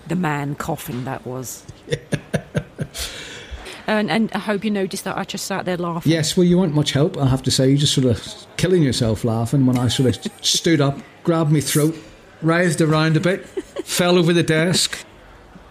The 0.07 0.15
man 0.15 0.55
coughing, 0.55 1.05
that 1.05 1.27
was. 1.27 1.65
and, 3.87 4.11
and 4.11 4.31
I 4.33 4.39
hope 4.39 4.65
you 4.65 4.71
noticed 4.71 5.05
that 5.05 5.17
I 5.19 5.25
just 5.25 5.47
sat 5.47 5.65
there 5.65 5.77
laughing. 5.77 6.13
Yes, 6.13 6.37
well, 6.37 6.45
you 6.45 6.59
weren't 6.59 6.75
much 6.75 6.93
help, 6.93 7.17
I 7.17 7.27
have 7.27 7.43
to 7.43 7.51
say. 7.51 7.71
You 7.71 7.77
just 7.77 7.95
sort 7.95 8.07
of 8.07 8.47
killing 8.57 8.83
yourself 8.83 9.25
laughing 9.25 9.67
when 9.67 9.79
I 9.79 9.89
sort 9.89 10.17
of 10.17 10.33
stood 10.45 10.81
up, 10.81 10.99
grabbed 11.25 11.51
my 11.51 11.61
throat, 11.61 11.97
writhed 12.43 12.81
around 12.81 13.17
a 13.17 13.21
bit, 13.21 13.45
fell 13.85 14.19
over 14.19 14.33
the 14.33 14.43
desk. 14.43 15.05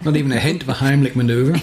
Not 0.01 0.17
even 0.17 0.31
a 0.31 0.39
hint 0.39 0.63
of 0.63 0.69
a 0.69 0.73
Heimlich 0.73 1.15
maneuver. 1.15 1.53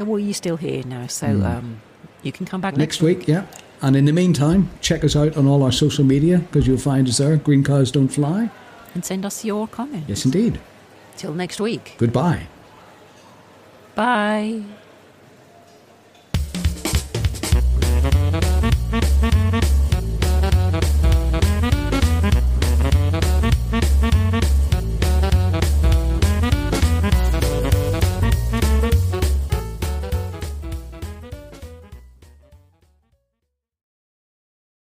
Well, 0.00 0.18
you're 0.18 0.32
still 0.34 0.56
here 0.56 0.82
now, 0.84 1.06
so 1.06 1.26
um, 1.44 1.82
you 2.22 2.32
can 2.32 2.46
come 2.46 2.60
back 2.60 2.76
Next 2.76 3.00
next, 3.00 3.02
week, 3.02 3.28
yeah. 3.28 3.46
And 3.82 3.94
in 3.96 4.06
the 4.06 4.12
meantime, 4.12 4.70
check 4.80 5.04
us 5.04 5.14
out 5.14 5.36
on 5.36 5.46
all 5.46 5.62
our 5.62 5.72
social 5.72 6.04
media 6.04 6.38
because 6.38 6.66
you'll 6.66 6.78
find 6.78 7.06
us 7.08 7.18
there. 7.18 7.36
Green 7.36 7.62
cows 7.64 7.90
don't 7.90 8.08
fly. 8.08 8.50
and 8.94 9.04
send 9.04 9.24
us 9.24 9.44
your 9.44 9.68
comments. 9.68 10.08
Yes, 10.08 10.24
indeed. 10.24 10.58
Till 11.16 11.34
next 11.34 11.60
week. 11.60 11.94
Goodbye. 11.98 12.46
Bye. 13.94 14.62